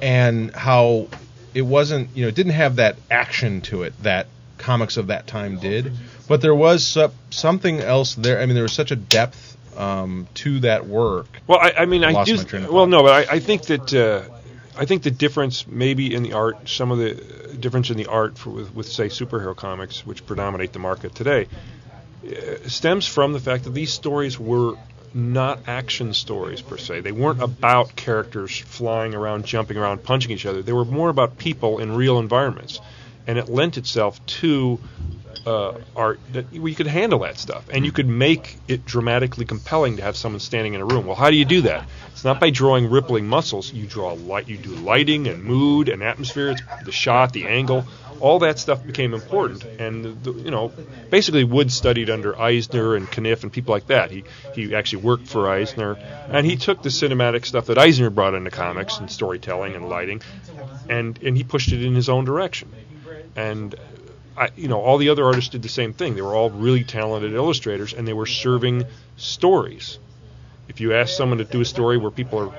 [0.00, 1.08] and how
[1.54, 4.26] it wasn't, you know, it didn't have that action to it that
[4.58, 5.92] comics of that time did,
[6.28, 8.40] but there was so- something else there.
[8.40, 9.45] I mean, there was such a depth
[9.76, 11.26] um, to that work.
[11.46, 12.36] Well, I, I mean, I Lost do.
[12.36, 14.22] my train of Well, no, but I, I think that uh,
[14.78, 17.14] I think the difference maybe in the art, some of the
[17.58, 21.48] difference in the art for, with, with say superhero comics, which predominate the market today,
[22.26, 24.74] uh, stems from the fact that these stories were
[25.14, 27.00] not action stories per se.
[27.00, 30.62] They weren't about characters flying around, jumping around, punching each other.
[30.62, 32.80] They were more about people in real environments,
[33.26, 34.78] and it lent itself to
[35.46, 39.96] uh, art that we could handle that stuff, and you could make it dramatically compelling
[39.96, 41.06] to have someone standing in a room.
[41.06, 41.84] Well, how do you do that?
[42.12, 43.72] It's not by drawing rippling muscles.
[43.72, 44.48] You draw light.
[44.48, 46.50] You do lighting and mood and atmosphere.
[46.50, 47.84] It's the shot, the angle.
[48.18, 50.72] All that stuff became important, and the, you know,
[51.10, 54.10] basically Wood studied under Eisner and Kniff and people like that.
[54.10, 54.24] He
[54.54, 55.98] he actually worked for Eisner,
[56.30, 60.22] and he took the cinematic stuff that Eisner brought into comics and storytelling and lighting,
[60.88, 62.72] and and he pushed it in his own direction.
[63.36, 63.74] And
[64.36, 66.14] I, you know, all the other artists did the same thing.
[66.14, 68.84] They were all really talented illustrators, and they were serving
[69.16, 69.98] stories.
[70.68, 72.52] If you ask someone to do a story where people are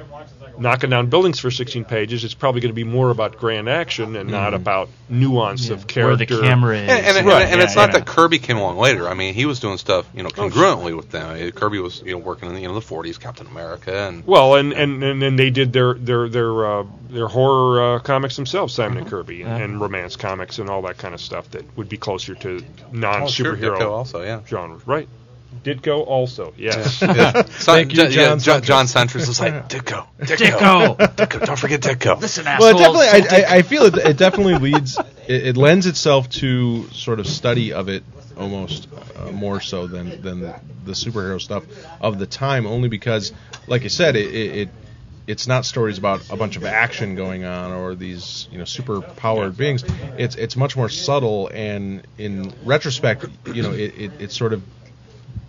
[0.60, 4.16] knocking down buildings for 16 pages, it's probably going to be more about grand action
[4.16, 6.08] and not about nuance of character.
[6.08, 6.48] Where the character.
[6.48, 6.82] camera is.
[6.90, 8.00] And, and, and, Right, and yeah, it's not yeah.
[8.00, 9.08] that Kirby came along later.
[9.08, 11.30] I mean, he was doing stuff, you know, Oh, congruently with them.
[11.48, 14.26] Uh, Kirby was, you know, working in the, you know the 40s, Captain America, and
[14.26, 18.36] Well, and and and then they did their their their uh, their horror uh, comics
[18.36, 21.78] themselves, Simon and Kirby, and, and romance comics and all that kind of stuff that
[21.78, 24.42] would be closer to non Oh, sure, superhero also, yeah.
[24.46, 25.08] genres, right?
[25.64, 27.02] Ditko also, yes.
[27.02, 27.32] Yeah.
[27.42, 28.66] Thank you, John, yeah, John John, Siuntres.
[28.66, 30.98] John Siuntres is like Ditko, Ditko!
[30.98, 31.46] Ditko.
[31.46, 32.22] Don't forget Ditko.
[32.22, 35.86] Listen, Well, it definitely, I, I, I feel it, it definitely leads, it, it lends
[35.86, 38.04] itself to sort of study of it
[38.38, 41.64] almost uh, more so than than the, the superhero stuff
[42.02, 43.34] of the time, only because,
[43.68, 44.70] like I said, it, it, it
[45.28, 49.02] it's not stories about a bunch of action going on or these you know super
[49.02, 49.84] powered beings.
[50.18, 54.64] It's it's much more subtle, and in retrospect, you know, it, it, it sort of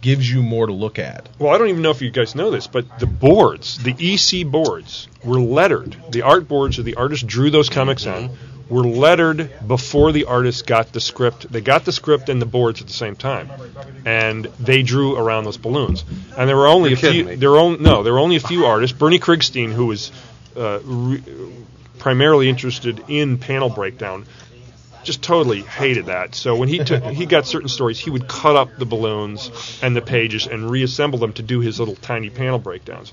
[0.00, 1.28] gives you more to look at.
[1.38, 4.46] Well, I don't even know if you guys know this, but the boards, the EC
[4.46, 5.96] boards, were lettered.
[6.10, 8.30] The art boards that the artist drew those comics on
[8.68, 11.50] were lettered before the artist got the script.
[11.50, 13.50] They got the script and the boards at the same time,
[14.04, 16.04] and they drew around those balloons.
[16.36, 17.24] And there were only You're a few.
[17.24, 17.34] me.
[17.36, 18.96] There were only, no, there were only a few artists.
[18.96, 20.12] Bernie Krigstein, who was
[20.56, 21.22] uh, re-
[21.98, 24.26] primarily interested in panel breakdown,
[25.08, 26.34] just totally hated that.
[26.34, 29.50] So when he took, he got certain stories, he would cut up the balloons
[29.82, 33.12] and the pages and reassemble them to do his little tiny panel breakdowns.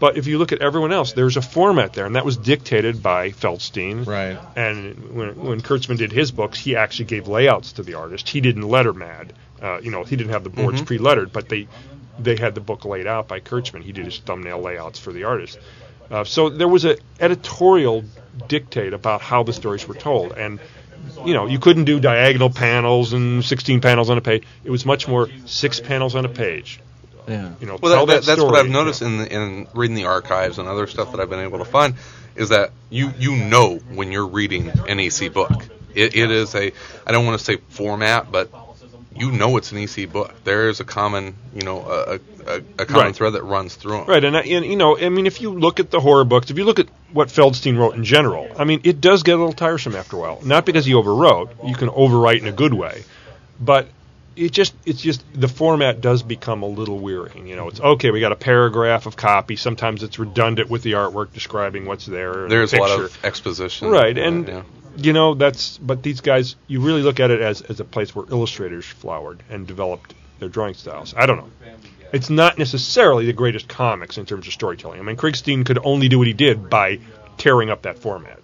[0.00, 3.02] But if you look at everyone else, there's a format there, and that was dictated
[3.02, 4.06] by Feldstein.
[4.06, 4.38] Right.
[4.56, 8.28] And when, when Kurtzman did his books, he actually gave layouts to the artist.
[8.28, 9.34] He didn't letter mad.
[9.62, 11.68] Uh, you know, he didn't have the boards pre-lettered, but they
[12.18, 13.82] they had the book laid out by Kurtzman.
[13.82, 15.58] He did his thumbnail layouts for the artist.
[16.10, 18.04] Uh, so there was a editorial
[18.46, 20.60] dictate about how the stories were told, and
[21.24, 24.44] you know, you couldn't do diagonal panels and 16 panels on a page.
[24.64, 26.80] It was much more six panels on a page.
[27.28, 27.52] Yeah.
[27.60, 29.24] You know, Well, tell that, that, that's what I've noticed you know.
[29.24, 31.94] in in reading the archives and other stuff that I've been able to find
[32.36, 35.52] is that you you know when you're reading an EC book.
[35.94, 36.72] It, it is a
[37.06, 38.50] I don't want to say format, but
[39.16, 40.32] you know it's an EC book.
[40.44, 42.14] There is a common you know a,
[42.46, 43.16] a, a common Right.
[43.16, 44.06] thread that runs through them.
[44.06, 46.58] Right, and, and you know, I mean, if you look at the horror books, if
[46.58, 49.52] you look at what Feldstein wrote in general, I mean, it does get a little
[49.52, 50.40] tiresome after a while.
[50.44, 53.04] Not because he overwrote; you can overwrite in a good way,
[53.60, 53.88] but
[54.36, 57.46] it just it's just the format does become a little wearying.
[57.46, 58.10] You know, it's okay.
[58.10, 59.54] We got a paragraph of copy.
[59.56, 62.48] Sometimes it's redundant with the artwork describing what's there.
[62.48, 63.88] There's the a lot of exposition.
[63.90, 64.62] right, uh, and yeah.
[64.96, 68.14] You know that's but these guys, you really look at it as as a place
[68.14, 71.14] where illustrators flowered and developed their drawing styles.
[71.16, 71.50] I don't know.
[72.12, 75.00] It's not necessarily the greatest comics in terms of storytelling.
[75.00, 77.00] I mean, Krigstein could only do what he did by
[77.38, 78.38] tearing up that format.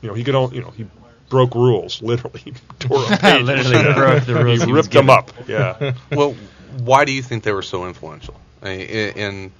[0.00, 0.86] You know, he could only, you know, he
[1.28, 3.46] broke rules literally, tore up pages.
[3.46, 5.30] Literally broke the rules He he ripped them up.
[5.46, 5.92] Yeah.
[6.10, 6.34] well,
[6.78, 8.40] why do you think they were so influential?
[8.62, 9.52] I mean, in,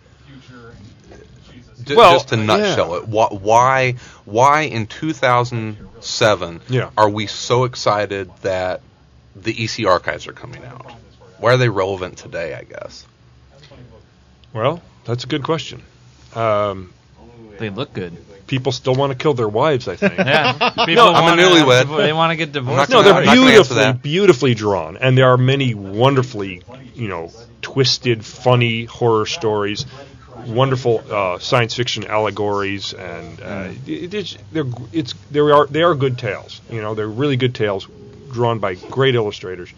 [1.91, 3.93] in ju- Well, just to nutshell it, why, why
[4.25, 6.91] why in 2007 Yeah.
[6.97, 8.81] are we so excited that
[9.35, 10.91] the EC archives are coming out?
[11.39, 12.55] Why are they relevant today?
[12.55, 13.05] I guess.
[14.53, 15.83] Well, that's a good question.
[16.35, 16.93] Um,
[17.59, 18.17] They look good.
[18.47, 20.15] People still want to kill their wives, I think.
[20.19, 20.53] Yeah.
[20.87, 21.97] People No, I'm a wanna- newlywed.
[21.99, 22.91] They want to get divorced.
[22.91, 26.63] No, they're not beautifully, beautifully drawn, and there are many wonderfully,
[26.95, 27.31] you know,
[27.63, 29.85] twisted, funny horror stories,
[30.47, 35.95] wonderful uh, science fiction allegories, and uh, it, it's they're it's there are they are
[35.95, 36.61] good tales.
[36.71, 37.87] You know, they're really good tales,
[38.33, 39.73] drawn by great illustrators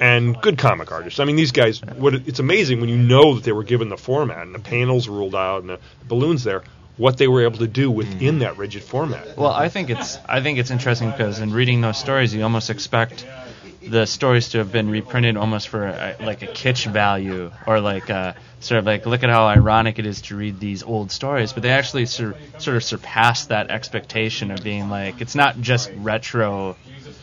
[0.00, 1.20] and good comic artists.
[1.20, 1.80] I mean, these guys.
[1.96, 5.08] What it's amazing when you know that they were given the format and the panels
[5.08, 6.62] ruled out and the balloons there.
[6.96, 9.26] What they were able to do within that rigid format.
[9.34, 12.68] Well, I think it's I think it's interesting because in reading those stories, you almost
[12.68, 13.24] expect
[13.86, 18.10] the stories to have been reprinted almost for a, like a kitsch value or like
[18.10, 21.52] uh sort of like look at how ironic it is to read these old stories,
[21.52, 25.90] but they actually sur- sort of surpass that expectation of being like it's not just
[25.96, 26.76] retro.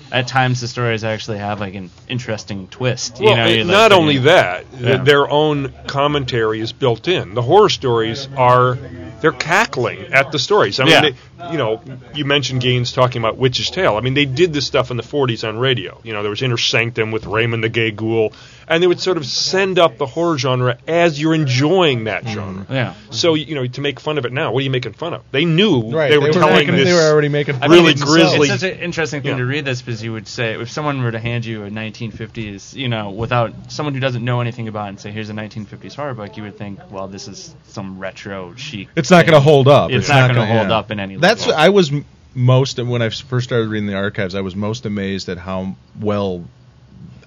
[0.09, 3.19] At times, the stories actually have like an interesting twist.
[3.19, 4.97] You Well, know, it- like not only that, Yeah.
[4.97, 7.33] their own commentary is built in.
[7.33, 8.77] The horror stories are
[9.19, 10.79] they're cackling at the stories.
[10.79, 11.01] I mean, Yeah.
[11.01, 11.81] they, you know,
[12.13, 13.97] you mentioned Gaines talking about Witch's Tale.
[13.97, 15.99] I mean, they did this stuff in the 40s on radio.
[16.03, 18.31] You know, there was Inner Sanctum with Raymond the Gay Ghoul,
[18.67, 22.33] and they would sort of send up the horror genre as you're enjoying that Mm.
[22.33, 22.65] genre.
[22.69, 22.93] Yeah.
[23.11, 25.23] So, you know, to make fun of it now, what are you making fun of?
[25.31, 26.85] They knew Right, they were telling making, this.
[26.87, 29.31] They were already making fun mean, really of it's, grisly- It's such an interesting thing
[29.31, 29.37] Yeah.
[29.37, 32.75] to read this because you would say if someone were to hand you a 1950s,
[32.75, 35.95] you know, without someone who doesn't know anything about it and say here's a 1950s
[35.95, 38.89] horror book, you would think, well, this is some retro chic.
[38.95, 39.91] It's not going to hold up.
[39.91, 40.77] It's, not, going to gonna- hold yeah.
[40.77, 41.15] up in any.
[41.17, 41.61] That's level.
[41.61, 41.91] I was
[42.35, 44.35] most when I first started reading the archives.
[44.35, 46.43] I was most amazed at how well.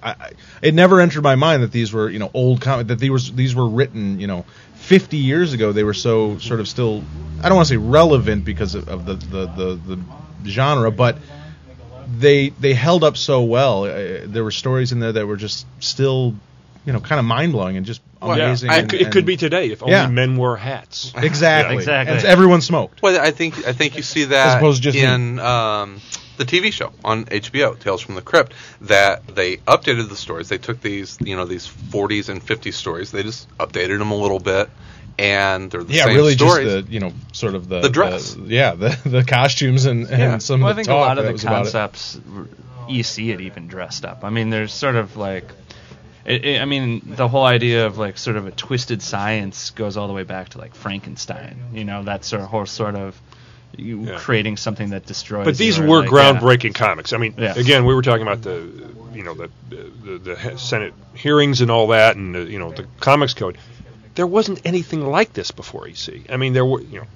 [0.03, 0.31] I, I,
[0.61, 3.31] it never entered my mind that these were you know old comic that these was
[3.33, 4.45] these were written you know
[4.75, 5.71] 50 years ago.
[5.71, 7.03] They were so sort of still
[7.43, 9.99] I don't want to say relevant because of, of the, the, the the
[10.49, 11.17] genre, but
[12.17, 13.83] they they held up so well.
[13.85, 16.35] Uh, there were stories in there that were just still
[16.85, 18.69] you know kind of mind blowing and just Well, Yeah, amazing.
[18.71, 20.07] I- and- it could and- be today if only Yeah.
[20.07, 21.13] men wore hats.
[21.15, 22.17] exactly Yeah, exactly.
[22.17, 23.01] And everyone smoked.
[23.01, 25.05] Well, I think I think you see As that opposed to just me.
[25.13, 26.01] in um,
[26.45, 30.49] the TV show on HBO, Tales from the Crypt, that they updated the stories.
[30.49, 33.11] They took these, you know, these 40s and 50s stories.
[33.11, 34.69] They just updated them a little bit,
[35.19, 36.67] and they're the yeah, same really stories.
[36.73, 38.35] just the you know sort of the The dress.
[38.35, 40.37] yeah, the the costumes and, and Yeah.
[40.39, 41.71] some well, I of the I think talk a lot of the was about it.
[41.71, 42.19] concepts,
[42.89, 44.23] EC it even dressed up.
[44.23, 45.45] I mean, there's sort of like,
[46.25, 49.97] it, it, I mean, the whole idea of like sort of a twisted science goes
[49.97, 51.57] all the way back to like Frankenstein.
[51.73, 53.30] You know, that sort of whole sort of you
[53.77, 54.17] Yeah.
[54.17, 55.45] creating something that destroys.
[55.45, 56.33] But these you were like, yeah.
[56.39, 57.13] groundbreaking comics.
[57.13, 57.55] I mean, Yeah.
[57.57, 58.67] again, we were talking about the,
[59.13, 62.85] you know, the, the the Senate hearings and all that, and the, you know, the
[62.99, 63.57] comics code.
[64.15, 66.29] There wasn't anything like this before EC.
[66.29, 67.07] I mean, there were, you know,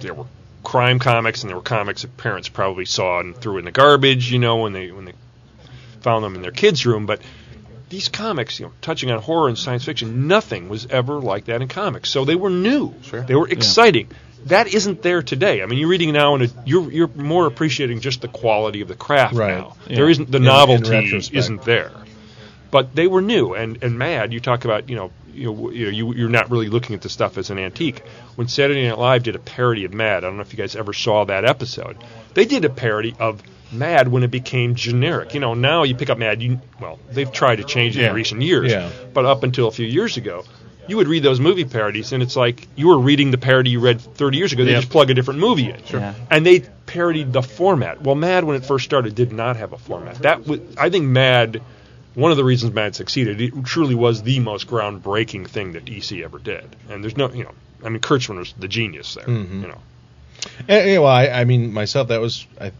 [0.00, 0.26] there were
[0.64, 4.32] crime comics, and there were comics that parents probably saw and threw in the garbage,
[4.32, 5.14] you know, when they when they
[6.00, 7.06] found them in their kids' room.
[7.06, 7.20] But
[7.88, 11.62] these comics, you know, touching on horror and science fiction, nothing was ever like that
[11.62, 12.10] in comics.
[12.10, 12.94] So they were new.
[13.02, 13.22] Sure.
[13.22, 14.08] They were exciting.
[14.46, 15.62] That isn't there today.
[15.62, 18.94] I mean, you're reading now, and you're you're more appreciating just the quality of the
[18.96, 19.56] craft Right.
[19.56, 19.76] now.
[19.88, 19.96] Yeah.
[19.96, 21.92] There isn't the In- novelty isn't there.
[22.70, 24.32] But they were new and, and mad.
[24.32, 27.02] You talk about you know you know you know you you're not really looking at
[27.02, 28.02] the stuff as an antique.
[28.34, 30.74] When Saturday Night Live did a parody of Mad, I don't know if you guys
[30.74, 31.98] ever saw that episode.
[32.34, 35.34] They did a parody of Mad when it became generic.
[35.34, 36.40] You know, now you pick up Mad.
[36.42, 38.08] You well, they've tried to change it Yeah.
[38.10, 38.88] in recent years, Yeah.
[39.12, 40.44] but up until a few years ago,
[40.88, 43.80] you would read those movie parodies, and it's like you were reading the parody you
[43.80, 44.64] read 30 years ago.
[44.64, 44.80] They Yep.
[44.80, 46.14] just plug a different movie in, Yeah.
[46.30, 48.02] and they parodied the format.
[48.02, 50.16] Well, Mad when it first started did not have a format.
[50.22, 51.60] That was, I think Mad.
[52.14, 56.22] One of the reasons Mad succeeded, it truly was the most groundbreaking thing that EC
[56.22, 56.64] ever did.
[56.90, 57.52] And there's no, you know,
[57.82, 59.24] I mean, Kurtzman was the genius there.
[59.24, 59.62] Mhm.
[59.62, 59.78] You know,
[60.68, 62.72] Eh, eh, well, I, I mean myself, that was I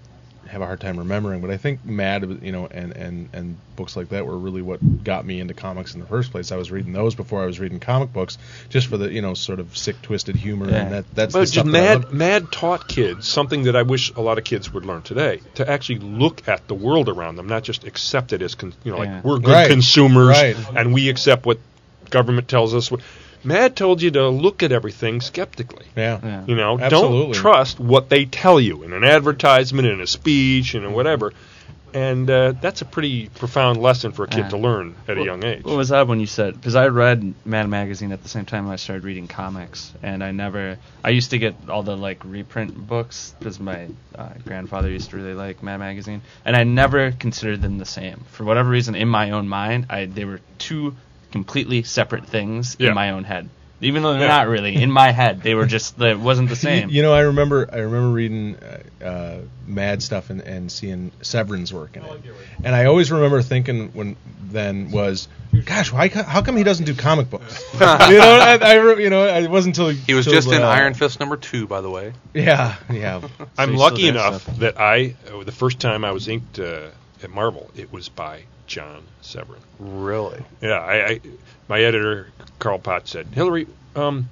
[0.53, 3.96] have a hard time remembering, but I think Mad, you know, and and and books
[3.96, 6.53] like that were really what got me into comics in the first place.
[6.53, 8.36] I was reading those before I was reading comic books,
[8.68, 10.76] just for the you know sort of sick, twisted humor, Yeah.
[10.82, 13.74] and that that's the but stuff just that I Mad, Mad taught kids something that
[13.76, 17.09] I wish a lot of kids would learn today: to actually look at the world
[17.09, 19.14] around them, not just accept it as, con- you know, Yeah.
[19.16, 19.70] like we're good Right.
[19.70, 20.57] consumers Right.
[20.76, 21.59] and we accept what
[22.11, 22.92] government tells us.
[23.45, 25.86] Mad told you to look at everything skeptically.
[25.97, 26.18] yeah.
[26.22, 26.45] Yeah.
[26.47, 27.32] You know, Absolutely.
[27.32, 31.32] don't trust what they tell you in an advertisement, in a speech, and in whatever.
[31.95, 34.49] And uh, that's a pretty profound lesson for a kid Yeah.
[34.49, 35.62] to learn at a young age.
[35.62, 36.55] What was that when you said?
[36.55, 40.30] Because I read Mad Magazine at the same time I started reading comics, and I
[40.30, 40.78] never.
[41.05, 45.16] I used to get all the like reprint books because my uh, grandfather used to
[45.18, 48.24] really like Mad Magazine, and I never considered them the same.
[48.30, 50.95] For whatever reason, in my own mind, I they were two
[51.33, 52.91] completely separate things Yeah.
[52.91, 53.49] in my own head.
[53.80, 54.28] Even though they're Yeah.
[54.28, 54.76] not really.
[54.76, 56.89] In my head, they were just, it wasn't the same.
[56.91, 61.72] you know, I remember I remember reading uh, uh, Mad stuff and, and seeing Severin's
[61.72, 62.20] work in it,
[62.62, 64.14] and I always remember thinking when
[64.53, 65.26] then was,
[65.64, 66.09] gosh, why?
[66.09, 67.61] How come he doesn't do comic books?
[67.74, 70.66] you know, I, I, you know, it wasn't until He was till, just in uh,
[70.68, 72.12] Iron Fist number two, by the way.
[72.35, 73.20] Yeah, yeah.
[73.59, 76.89] I'm lucky enough so- that I, uh, the first time I was inked uh,
[77.25, 79.61] at Marvel, it was by John Severin.
[79.79, 80.43] Really?
[80.61, 81.20] Yeah, I, I
[81.68, 83.66] my editor Carl Potts said, Hilary,
[83.97, 84.29] um,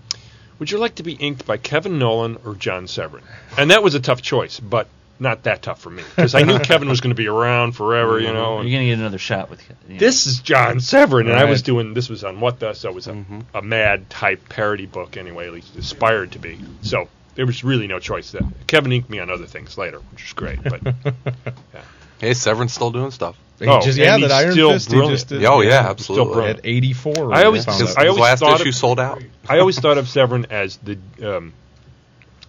[0.58, 3.24] would you like to be inked by Kevin Nowlan or John Severin?
[3.56, 4.88] And that was a tough choice, but
[5.18, 8.18] not that tough for me because I knew Kevin was going to be around forever,
[8.18, 8.62] you know.
[8.62, 10.00] You're going to get another shot with you know.
[10.00, 12.94] this is John Severin, and I was doing this was on What the, so it
[12.94, 13.24] was a,
[13.54, 16.58] a mad type parody book anyway, at least it aspired to be.
[16.82, 18.32] So there was really no choice.
[18.32, 20.62] That Kevin inked me on other things later, which was great.
[20.62, 20.80] But
[22.20, 23.36] Hey, Severin's still doing stuff.
[23.58, 24.88] He Oh, just yeah, that he's Iron still Fist.
[24.88, 25.18] He brilliant.
[25.18, 26.32] just did, Oh yeah, still absolutely.
[26.34, 26.58] brilliant.
[26.60, 27.34] at 84.
[27.34, 27.98] I always- found His, out.
[27.98, 29.22] I his always last thought issue of- sold out.
[29.48, 31.52] I always thought of Severin as the um,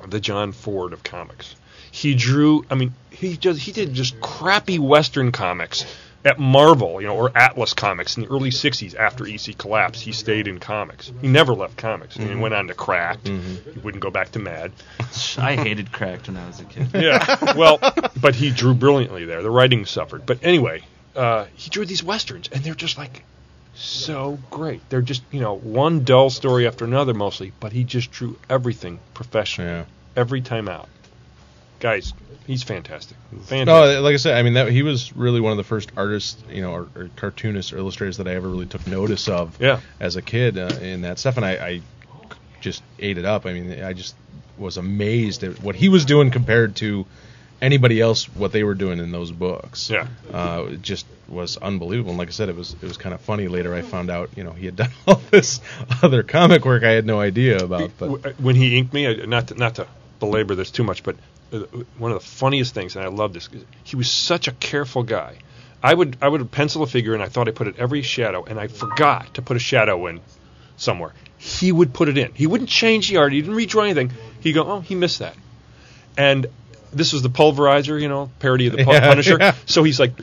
[0.07, 1.55] the John Ford of comics.
[1.91, 2.65] He drew.
[2.69, 5.86] I mean, he just he did just crappy Western comics
[6.24, 8.95] at Marvel, you know, or Atlas Comics in the early '60s.
[8.95, 11.11] After EC collapsed, he stayed in comics.
[11.22, 12.15] He never left comics.
[12.15, 13.28] And he went on to Cracked.
[13.28, 14.72] He wouldn't go back to Mad.
[15.38, 16.88] I hated Cracked when I was a kid.
[16.93, 17.55] Yeah.
[17.55, 17.80] well,
[18.22, 19.41] but he drew brilliantly there.
[19.41, 20.84] The writing suffered, but anyway,
[21.15, 23.24] uh, he drew these westerns, and they're just like
[23.74, 24.82] so great.
[24.89, 28.99] They're just you know one dull story after another mostly, but he just drew everything
[29.13, 29.86] professionally Yeah.
[30.15, 30.88] every time out.
[31.82, 32.14] Guys,
[32.48, 33.18] he's fantastic.
[33.46, 33.66] Fantastic.
[33.66, 36.42] No, like I said, I mean that he was really one of the first artists,
[36.50, 39.80] you know, or, or cartoonists or illustrators that I ever really took notice of Yeah.
[40.00, 41.82] as a kid uh, in that stuff, and I, I
[42.62, 43.46] just ate it up.
[43.46, 44.16] I mean, I just
[44.58, 47.06] was amazed at what he was doing compared to
[47.62, 49.90] anybody else what they were doing in those books.
[49.90, 50.08] Yeah.
[50.32, 52.12] uh, it just was unbelievable.
[52.12, 53.48] And like I said, it was it was kind of funny.
[53.48, 55.62] Later, I found out, you know, he had done all this
[56.04, 57.92] other comic work I had no idea about.
[57.98, 59.88] But uh, when he inked me, not to, not to
[60.20, 61.16] belabor this too much, but
[61.97, 63.49] one of the funniest things, and I love this,
[63.84, 65.38] he was such a careful guy.
[65.84, 68.43] I would I would pencil a figure, and I thought I put it every shadow,
[68.43, 70.22] and I forgot to put a shadow in
[70.78, 71.14] somewhere.
[71.38, 72.32] He would put it in.
[72.34, 73.34] He wouldn't change the art.
[73.34, 74.12] He didn't redraw anything.
[74.41, 75.36] He'd go, oh, he missed that.
[76.16, 76.45] And
[76.93, 79.38] this was the pulverizer, you know, parody of the Yeah, Punisher.
[79.39, 79.56] yeah.
[79.66, 80.14] So he's like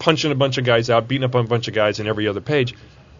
[0.00, 2.26] punching a bunch of guys out, beating up on a bunch of guys in every
[2.26, 2.74] other page.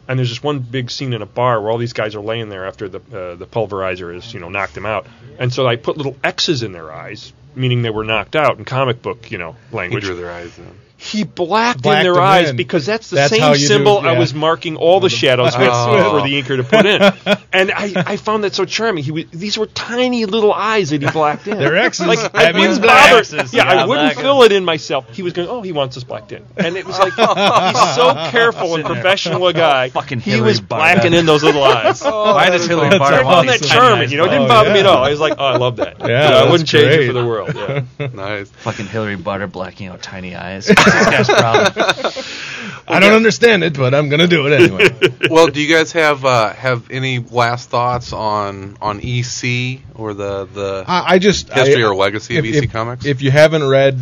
[0.08, 2.48] And there's this one big scene in a bar where all these guys are laying
[2.48, 5.06] there after the uh, the pulverizer has you know knocked them out.
[5.38, 8.64] And so I put little X's in their eyes, meaning they were knocked out in
[8.64, 10.04] comic book you know language.
[10.04, 10.85] He drew their eyes in.
[11.06, 12.56] He blacked, Blacked in their eyes in.
[12.56, 15.68] because that's the That's same you do- symbol I was marking all the shadows with
[15.72, 16.18] Oh.
[16.20, 17.36] for the inker to put in.
[17.56, 19.02] And I, I found that so charming.
[19.02, 21.56] He was, these were tiny little eyes that he blacked in.
[21.58, 22.06] They're X's.
[22.06, 23.18] Like I That means wouldn't bother.
[23.18, 23.54] X's.
[23.54, 25.08] Yeah, I wouldn't fill it in myself.
[25.14, 28.12] He was going, oh, he wants this blacked in, and it was like he's so
[28.30, 29.88] careful and professional a guy.
[29.88, 30.68] Fucking he Hilary was Barta.
[30.68, 32.02] blacking in those little eyes.
[32.02, 34.10] Why does Hilary that's Barta so I want found that tiny charming.
[34.10, 35.02] You know, it didn't Oh, bother me at all.
[35.04, 35.96] I was like, oh, I love that.
[36.00, 37.54] Yeah, I wouldn't change it for the world.
[37.54, 38.08] Yeah.
[38.12, 38.50] Nice.
[38.50, 40.68] Fucking Hilary Barta blacking out tiny eyes.
[40.96, 42.24] It's this guy's problem.
[42.88, 44.88] I don't understand it, but I'm gonna do it anyway.
[45.30, 50.44] well, do you guys have uh, have any last thoughts on on EC or the
[50.46, 53.04] the I, I just history I, or legacy of EC if- Comics?
[53.04, 53.98] If you haven't read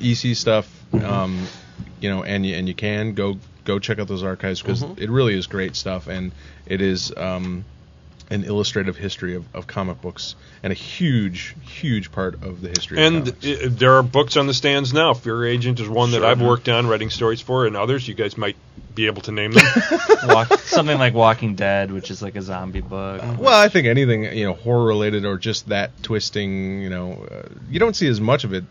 [0.00, 1.46] EC stuff, um,
[2.00, 5.00] you know, and you and you can go go check out those archives because Mm-hmm.
[5.02, 6.32] it really is great stuff, and
[6.66, 7.64] it is um,
[8.30, 13.02] an illustrative history of, of comic books and a huge, huge part of the history.
[13.02, 15.14] And of i there are books on the stands now.
[15.14, 18.06] Fear Agent is one that I've worked on, writing stories for, and others.
[18.08, 18.56] You guys might
[18.94, 19.64] be able to name them.
[20.24, 23.20] Walk, something like Walking Dead, which is like a zombie book.
[23.38, 27.48] well, I think anything you know horror related or just that twisting, you know, uh,
[27.68, 28.64] you don't see as much of it.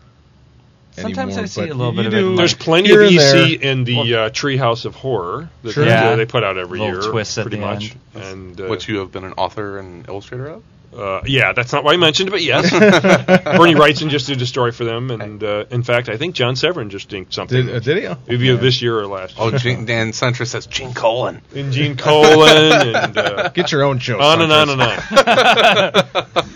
[0.94, 3.08] Sometimes anymore, I see a little bit of it do in There's plenty here of
[3.08, 3.70] and EC there.
[3.72, 5.84] in the uh, Treehouse of Horror that Sure.
[5.84, 6.14] they, Yeah.
[6.16, 7.94] they put out every Little year, twists at pretty the much.
[8.14, 8.24] end.
[8.24, 10.62] And uh, which you have been an author and illustrator of?
[10.96, 12.70] Uh, yeah, that's not why I mentioned it, but yes.
[13.56, 16.54] Bernie Wrightson just did a story for them, and uh, in fact, I think John
[16.54, 17.66] Severin just inked something.
[17.66, 18.06] Did, uh, did he?
[18.06, 19.34] Oh, Either this year or last.
[19.38, 21.42] Oh, Gene, Dan Siuntres says Gene Colan.
[21.54, 24.20] And Gene Colan, and uh, Get your own show.
[24.20, 26.54] on and on and on.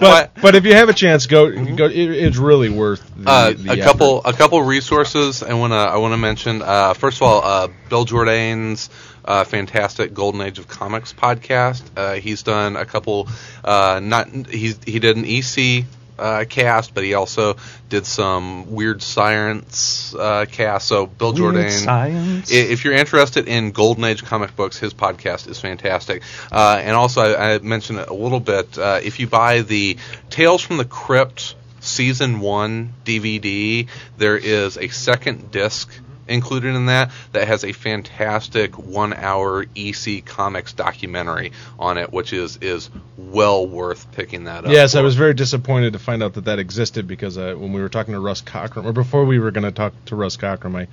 [0.00, 1.86] But but if you have a chance, go go.
[1.86, 4.34] It, it's really worth the, Uh, the a couple effort.
[4.34, 6.62] a couple resources I want to I want to mention.
[6.62, 8.90] Uh, first of all, uh, Bill Jourdain's
[9.24, 11.82] uh, fantastic Golden Age of Comics podcast.
[11.96, 13.28] Uh, he's done a couple.
[13.64, 15.84] Uh, not he's he did an EC.
[16.18, 17.56] Uh, cast, but he also
[17.88, 20.86] did some weird science uh, cast.
[20.86, 21.70] So Bill Jourdain.
[21.70, 22.52] science.
[22.52, 26.22] If you're interested in Golden Age comic books, his podcast is fantastic.
[26.52, 28.78] Uh, and also, I, I mentioned it a little bit.
[28.78, 29.96] Uh, if you buy the
[30.30, 35.90] Tales from the Crypt Season 1 DVD, there is a second disc
[36.28, 42.58] included in that that has a fantastic one-hour EC Comics documentary on it, which is
[42.60, 44.70] is well worth picking that up.
[44.72, 47.80] Yes, I was very disappointed to find out that that existed because uh, when we
[47.80, 50.74] were talking to Russ Cochran, or before we were going to talk to Russ Cochran,
[50.76, 50.88] I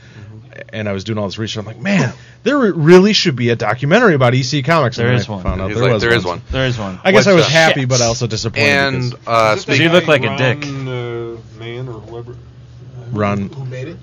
[0.70, 1.60] and I was doing all this research.
[1.60, 2.14] I'm like, man,
[2.44, 4.98] there really should be a documentary about EC Comics.
[4.98, 5.44] There and I one.
[5.44, 6.18] Found out He's there like, was there one.
[6.20, 6.42] is one.
[6.52, 7.00] There is one.
[7.04, 7.52] I guess I was up?
[7.52, 7.90] happy, Shit.
[7.90, 8.68] but also disappointed.
[8.68, 10.64] And uh, Is it speaking, you look guy, like a dick.
[10.66, 12.36] Uh, man or whoever.
[13.12, 13.50] Run.
[13.50, 13.98] Who made it?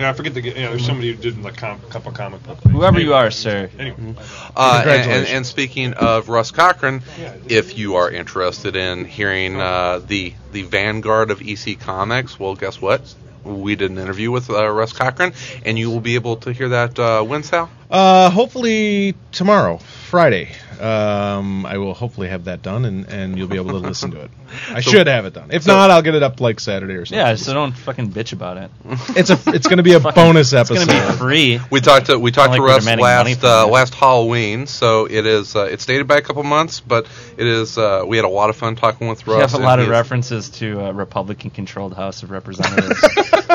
[0.00, 0.40] Yeah, I forget the.
[0.40, 2.74] Yeah, there's somebody who did like com- couple comic book things.
[2.74, 3.68] Whoever you are, sir.
[3.78, 4.16] Anyway, uh, and, and,
[4.56, 5.28] Congratulations.
[5.30, 7.02] and speaking of Russ Cochran,
[7.48, 12.80] if you are interested in hearing uh, the the vanguard of EC Comics, well, guess
[12.80, 13.14] what?
[13.44, 15.34] We did an interview with uh, Russ Cochran,
[15.66, 17.68] and you will be able to hear that uh, when, Sal?
[17.90, 19.78] Uh, hopefully tomorrow,
[20.08, 20.48] Friday.
[20.80, 24.22] Um, I will hopefully have that done, and, and you'll be able to listen to
[24.22, 24.30] it.
[24.70, 25.50] I So- should have it done.
[25.52, 27.18] If so- not, I'll get it up like Saturday or something.
[27.18, 28.70] Yeah, so don't fucking bitch about it.
[29.16, 30.86] It's a it's going to be a Fucking- bonus It's episode.
[30.88, 31.60] gonna be free.
[31.70, 35.26] We talked to we talked Not to like Russ last uh, last Halloween, so it
[35.26, 37.06] is uh, it's dated by a couple months, but
[37.36, 39.36] it is uh, we had a lot of fun talking with Russ.
[39.36, 43.00] You have a lot of references to a Republican-controlled House of Representatives.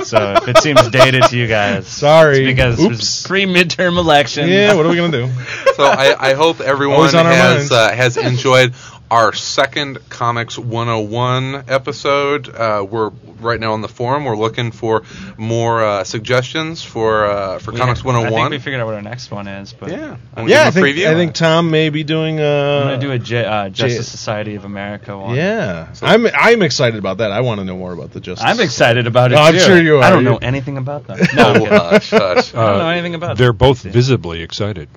[0.08, 2.40] so if it seems dated to you guys, Sorry.
[2.40, 4.48] it's because it was pre-midterm election.
[4.50, 5.32] yeah, what are we going to do?
[5.76, 7.72] So I, I hope everyone Always on our has minds.
[7.72, 8.74] uh, has enjoyed
[9.12, 12.50] our second Comics 101 episode.
[12.50, 13.10] Uh, we're
[13.40, 14.26] right now on the forum.
[14.26, 15.04] We're looking for
[15.38, 18.50] more uh, suggestions for uh, for We- Comics I think 101.
[18.52, 20.68] we figured out what our next one is, but yeah, I'm yeah, I give 'em
[20.68, 21.08] a think preview?
[21.08, 22.40] I think Tom may be doing.
[22.40, 25.36] Uh, gonna do a J- uh, Justice J- Society of America one.
[25.36, 27.32] Yeah, I'm I'm excited about that.
[27.32, 28.44] I want to know more about the Justice.
[28.46, 30.04] I'm excited about it Oh, I'm sure you are.
[30.04, 31.20] I don't know anything about them.
[31.36, 31.68] No, Oh, kidding.
[31.68, 32.56] hush, hush.
[32.56, 33.58] I don't know anything about they're them.
[33.58, 34.90] both visibly excited.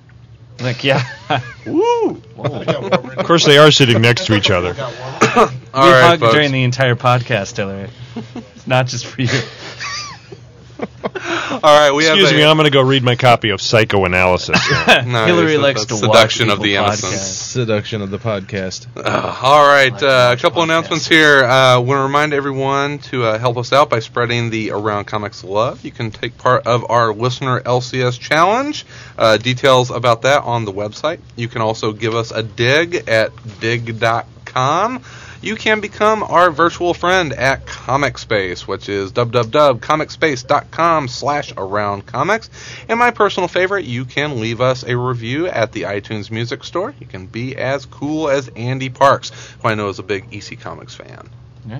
[0.61, 1.03] Like, yeah.
[1.65, 2.21] Woo!
[2.37, 4.75] Of course, they are sitting next to each other.
[5.73, 6.33] All we right, hugged folks.
[6.33, 7.89] during the entire podcast, Hilary.
[8.55, 9.29] It's not just for you.
[11.51, 13.59] All right, we Excuse have me, a, I'm going to go read my copy of
[13.61, 14.57] Psychoanalysis.
[14.87, 15.01] now.
[15.05, 17.13] No, Hilary it's likes a to seduction watch of the people innocent.
[17.13, 17.51] podcast.
[17.51, 18.87] seduction of the podcast.
[18.95, 21.43] Uh, all right, uh, a couple announcements here.
[21.43, 25.43] Uh, want to remind everyone to uh, help us out by spreading the Around Comics
[25.43, 25.83] love.
[25.83, 28.85] You can take part of our listener LCS challenge.
[29.17, 31.19] Uh, details about that on the website.
[31.35, 35.01] You can also give us a Digg at digg.com.
[35.41, 42.49] You can become our virtual friend at Comic Space, which is www.comicspace.com slash around comics.
[42.89, 46.93] And my personal favorite, you can leave us a review at the iTunes Music Store.
[46.99, 49.31] You can be as cool as Andy Parks,
[49.61, 51.29] who I know is a big EC Comics fan.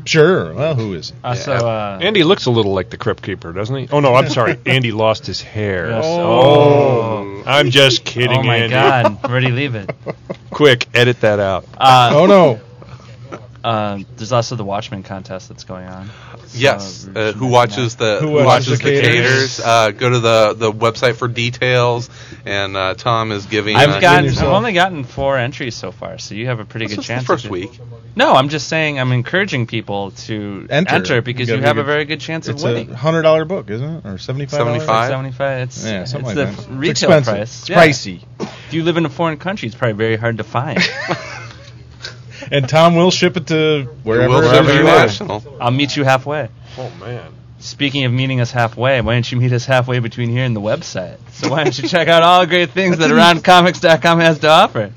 [0.05, 0.53] Sure.
[0.53, 1.13] Well, who is?
[1.23, 3.87] Also, uh, Andy looks a little like the Crypt Keeper, doesn't he?
[3.91, 4.59] Oh no, I'm sorry.
[4.67, 5.89] Andy lost his hair.
[5.89, 6.05] Yes.
[6.05, 8.69] Oh, I'm just kidding, oh my Andy.
[8.73, 9.89] God, where do you leave it?
[10.51, 11.65] Quick, edit that out.
[11.75, 12.59] Uh, Oh no.
[13.63, 16.09] Uh, there's also the Watchmen contest that's going on.
[16.53, 19.11] Yes, So, uh, who watches the Who who, watches watches, the the caters?
[19.13, 19.59] caters?
[19.59, 22.09] Uh, go to the the website for details,
[22.45, 23.75] and uh, Tom is giving.
[23.75, 26.87] uh, I've gotten, I've only gotten four entries so far, so you have a pretty
[26.87, 27.25] this good is the chance.
[27.25, 27.71] first week.
[28.15, 31.21] No, I'm just saying I'm encouraging people to Enter.
[31.21, 32.89] because You you got a have a very good chance of It's winning.
[32.91, 34.57] a hundred dollar book, isn't it, or seventy five?
[34.57, 35.09] 75?
[35.09, 35.61] Seventy-five.
[35.67, 36.75] It's Yeah, something it's like the that.
[36.77, 37.33] retail it's expensive.
[37.33, 37.59] price.
[37.61, 37.85] It's Yeah.
[37.85, 38.23] pricey.
[38.67, 40.79] If you live in a foreign country, it's probably very hard to find.
[42.51, 45.41] And Tom will ship it to wherever, Will it is Wherever you are.
[45.61, 46.49] I'll meet you halfway.
[46.77, 47.33] Oh man.
[47.59, 50.61] Speaking of meeting us halfway, why don't you meet us halfway between here and the
[50.61, 51.17] website?
[51.31, 54.91] So why don't you check out all the great things that AroundComics.com has to offer?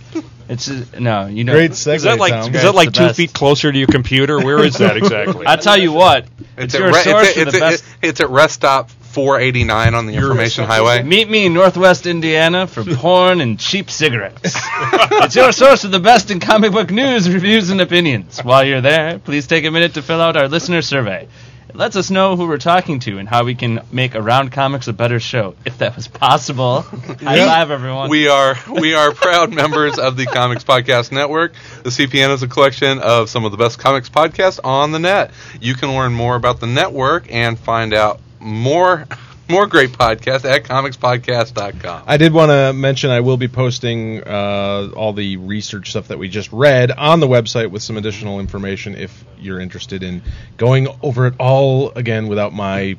[0.48, 1.54] It's just, no, you know.
[1.54, 2.54] Great segue, Is that like Tom.
[2.54, 3.16] is that like two best.
[3.16, 4.38] feet closer to your computer?
[4.38, 5.44] Where is that exactly?
[5.48, 6.26] I tell you what,
[6.56, 7.84] it's, at your re- source it's, for it's, the best.
[7.84, 11.02] it's, it's at rest stop 489 on the information highway.
[11.02, 14.54] Meet me in Northwest Indiana for porn and cheap cigarettes.
[14.54, 18.40] it's your source of the best in comic book news, reviews, and opinions.
[18.40, 21.28] While you're there, please take a minute to fill out our listener survey.
[21.68, 24.88] It lets us know who we're talking to and how we can make Around Comics
[24.88, 26.80] a better show, if that was possible.
[26.82, 28.10] High five, everyone.
[28.10, 31.54] We are we are proud members of the Comics Podcast Network.
[31.82, 35.30] The CPN is a collection of some of the best comics podcasts on the net.
[35.62, 39.06] You can learn more about the network and find out more
[39.48, 42.04] more great podcasts at comicspodcast.com.
[42.06, 46.18] I did want to mention I will be posting uh, all the research stuff that
[46.18, 50.22] we just read on the website with some additional information if you're interested in
[50.56, 52.96] going over it all again without my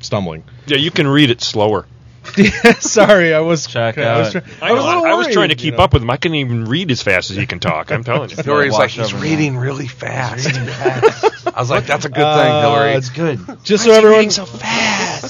[0.00, 0.44] stumbling.
[0.66, 1.86] yeah, you can read it slower.
[2.80, 5.32] Sorry, I was Check I was, out- try- I was, a little I was worried,
[5.34, 5.84] trying to you keep know.
[5.84, 6.10] up with him.
[6.10, 7.90] I couldn't even read as fast as he can talk.
[7.92, 8.36] I'm telling you.
[8.42, 10.48] Hilary's like, he's reading really fast.
[10.54, 12.92] I was like, that's a good thing, Uh, Hilary.
[12.94, 13.40] it's good.
[13.62, 14.28] Just so everyone.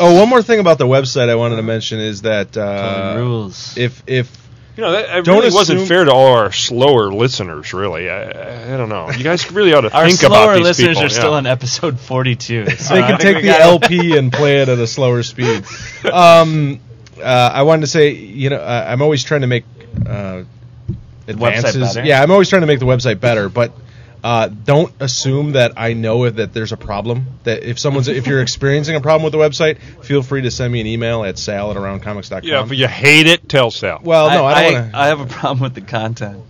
[0.00, 3.76] Oh, one more thing about the website I wanted to mention is that uh, rules.
[3.76, 4.30] if if
[4.76, 7.72] You know, that, it Don't really wasn't fair to all our slower listeners.
[7.72, 9.08] Really, I, I, I don't know.
[9.10, 10.36] You guys really ought to Our think about these people.
[10.36, 11.06] Our slower listeners people.
[11.06, 12.70] are still on episode 42.
[12.70, 15.64] So they can take the LP and play it at a slower speed.
[16.10, 16.80] Um,
[17.20, 19.64] uh, I wanted to say, you know, uh, I'm always trying to make
[20.06, 20.44] uh,
[21.26, 21.96] advances.
[21.96, 23.72] Yeah, I'm always trying to make the website better, but.
[24.22, 27.26] Uh, don't assume that I know if, that there's a problem.
[27.42, 30.72] That if someone's if you're experiencing a problem with the website, feel free to send
[30.72, 32.42] me an email at sal at aroundcomics.com.
[32.42, 34.00] Yeah, if you hate it, tell Sal.
[34.02, 34.98] well, no, I, don't want to.
[34.98, 36.42] I have a problem with the content.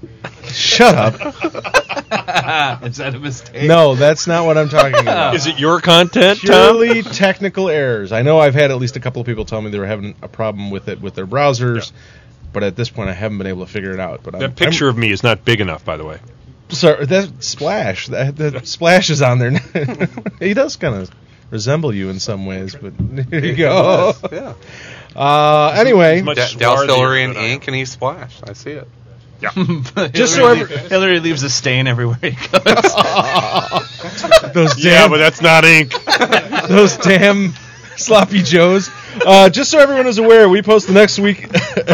[0.45, 1.74] Shut up.
[2.85, 3.69] Is that a mistake?
[3.69, 5.35] No, that's not what I'm talking about.
[5.35, 7.03] Is it your content, Tom?
[7.03, 8.12] technical errors.
[8.12, 10.15] I know I've had at least a couple of people tell me they were having
[10.23, 11.93] a problem with it with their browsers,
[12.53, 14.23] but at this point I haven't been able to figure it out.
[14.23, 16.19] But I'm, That picture of me is not big enough, by the way.
[16.70, 19.51] Sorry, that splash, that, that splash is on there.
[20.41, 21.11] he does kind of
[21.51, 24.15] resemble you in some ways, but there you go.
[24.32, 24.55] Yeah.
[25.15, 27.51] Uh, anyway, Much D- Douse swarthier Hilary in than I am.
[27.53, 28.43] ink and he splashed.
[28.49, 28.89] I see it.
[30.12, 32.62] Just so Hilary, every- Hilary leaves a stain everywhere he goes.
[34.55, 35.93] those Yeah, damn, but that's not ink.
[36.69, 37.53] those damn
[37.97, 38.91] sloppy joes.
[39.25, 41.47] Uh, just so everyone is aware, we post the next week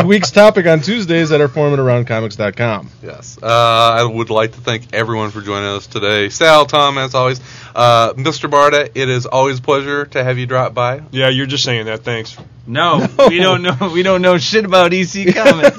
[0.07, 2.89] week's topic on Tuesdays at our forum at aroundcomics.com.
[3.03, 3.39] Yes.
[3.43, 6.31] Uh, I would like to thank everyone for joining us today.
[6.31, 7.41] Sal, Tom, as always.
[7.75, 8.51] Uh, Mr.
[8.51, 11.03] Barta, it is always a pleasure to have you drop by.
[11.11, 12.05] Yeah, you're just saying that.
[12.05, 12.37] Thanks.
[12.67, 13.91] no, we don't know.
[13.93, 15.79] We don't know shit about EC Comics.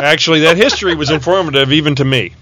[0.00, 2.32] Actually, that history was informative even to me,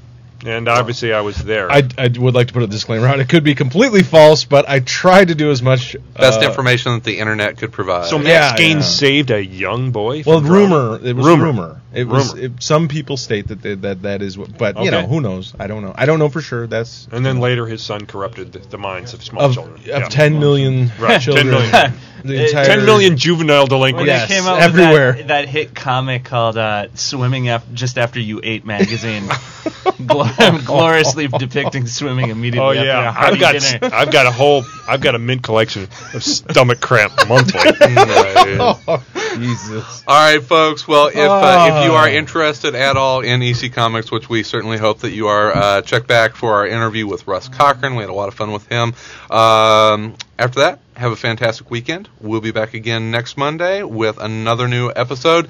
[0.47, 1.71] and obviously I was there.
[1.71, 3.21] I, I would like to put a disclaimer on.
[3.21, 5.97] It could be completely false, but I tried to do as much.
[6.15, 8.07] Best uh, information that the internet could provide.
[8.07, 9.09] so Max yeah, Gaines yeah.
[9.09, 10.23] saved a young boy.
[10.27, 10.99] Well, rumor.
[11.05, 11.45] It was Rumor.
[11.45, 11.81] rumor.
[11.93, 12.35] It was.
[12.35, 15.55] It, some people state that they, that that is what, but you know who knows?
[15.59, 15.95] I don't know.
[15.97, 16.67] I don't know for sure.
[16.67, 19.77] That's And then later, his son corrupted the, the minds of small of, children.
[19.77, 20.09] of Yeah.
[20.09, 21.47] ten million Right, 10 children.
[21.49, 21.93] million.
[22.25, 24.09] The entire, 10 million juvenile When delinquents.
[24.09, 25.13] Yes, they came out everywhere.
[25.13, 29.29] with that, that hit comic called uh, "Swimming Af- Just After You Ate" magazine,
[30.29, 32.79] Gl- gloriously depicting swimming immediately.
[32.79, 33.91] Oh yeah, a I've got dinner.
[33.95, 37.61] I've got a whole I've got a mint collection of stomach cramp monthly.
[37.99, 38.59] Nice.
[38.87, 39.05] Oh,
[39.37, 40.05] Jesus.
[40.07, 40.87] All right, folks.
[40.89, 42.11] Well, if uh, if you are Ah.
[42.11, 46.07] interested at all in EC Comics, which we certainly hope that you are, uh, check
[46.07, 47.95] back for our interview with Russ Cochran.
[47.95, 48.95] We had a lot of fun with him.
[49.31, 52.09] Um, after that, have a fantastic weekend.
[52.21, 55.49] We'll be back again next Monday with another new episode.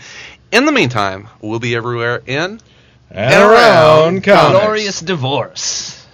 [0.52, 2.60] In the meantime, we'll be everywhere in.
[3.10, 4.60] And around comics.
[4.60, 6.06] Glorious divorce.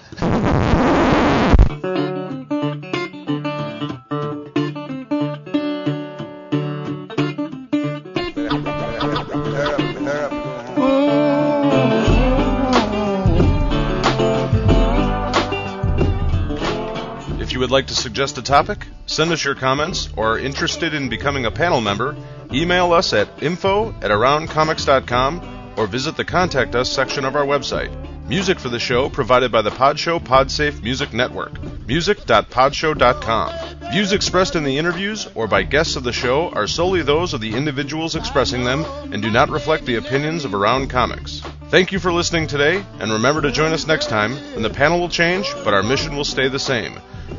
[17.40, 20.94] If you would like to suggest a topic, send us your comments, or are interested
[20.94, 22.16] in becoming a panel member,
[22.52, 27.92] email us at info at aroundcomics.com or visit the Contact Us section of our website.
[28.28, 31.52] Music for the show provided by the Podshow Podsafe Music Network.
[31.86, 33.92] Music.podshow.com.
[33.92, 37.40] Views expressed in the interviews or by guests of the show are solely those of
[37.40, 41.40] the individuals expressing them and do not reflect the opinions of Around Comics.
[41.68, 45.00] Thank you for listening today, and remember to join us next time when the panel
[45.00, 46.98] will change, but our mission will stay the same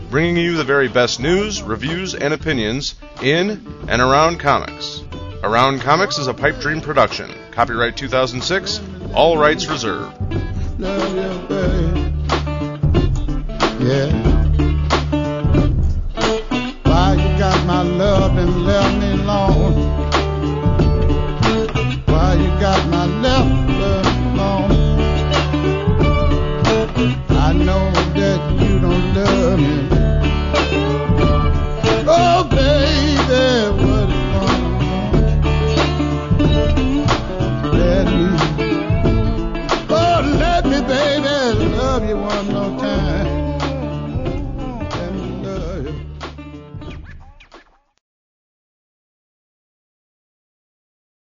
[0.09, 3.49] bringing you the very best news, reviews, and opinions in
[3.87, 5.03] and around comics.
[5.43, 7.29] Around Comics is a Pipe Dream production.
[7.55, 8.81] Copyright 2006,
[9.13, 10.13] all rights reserved.
[10.77, 11.15] love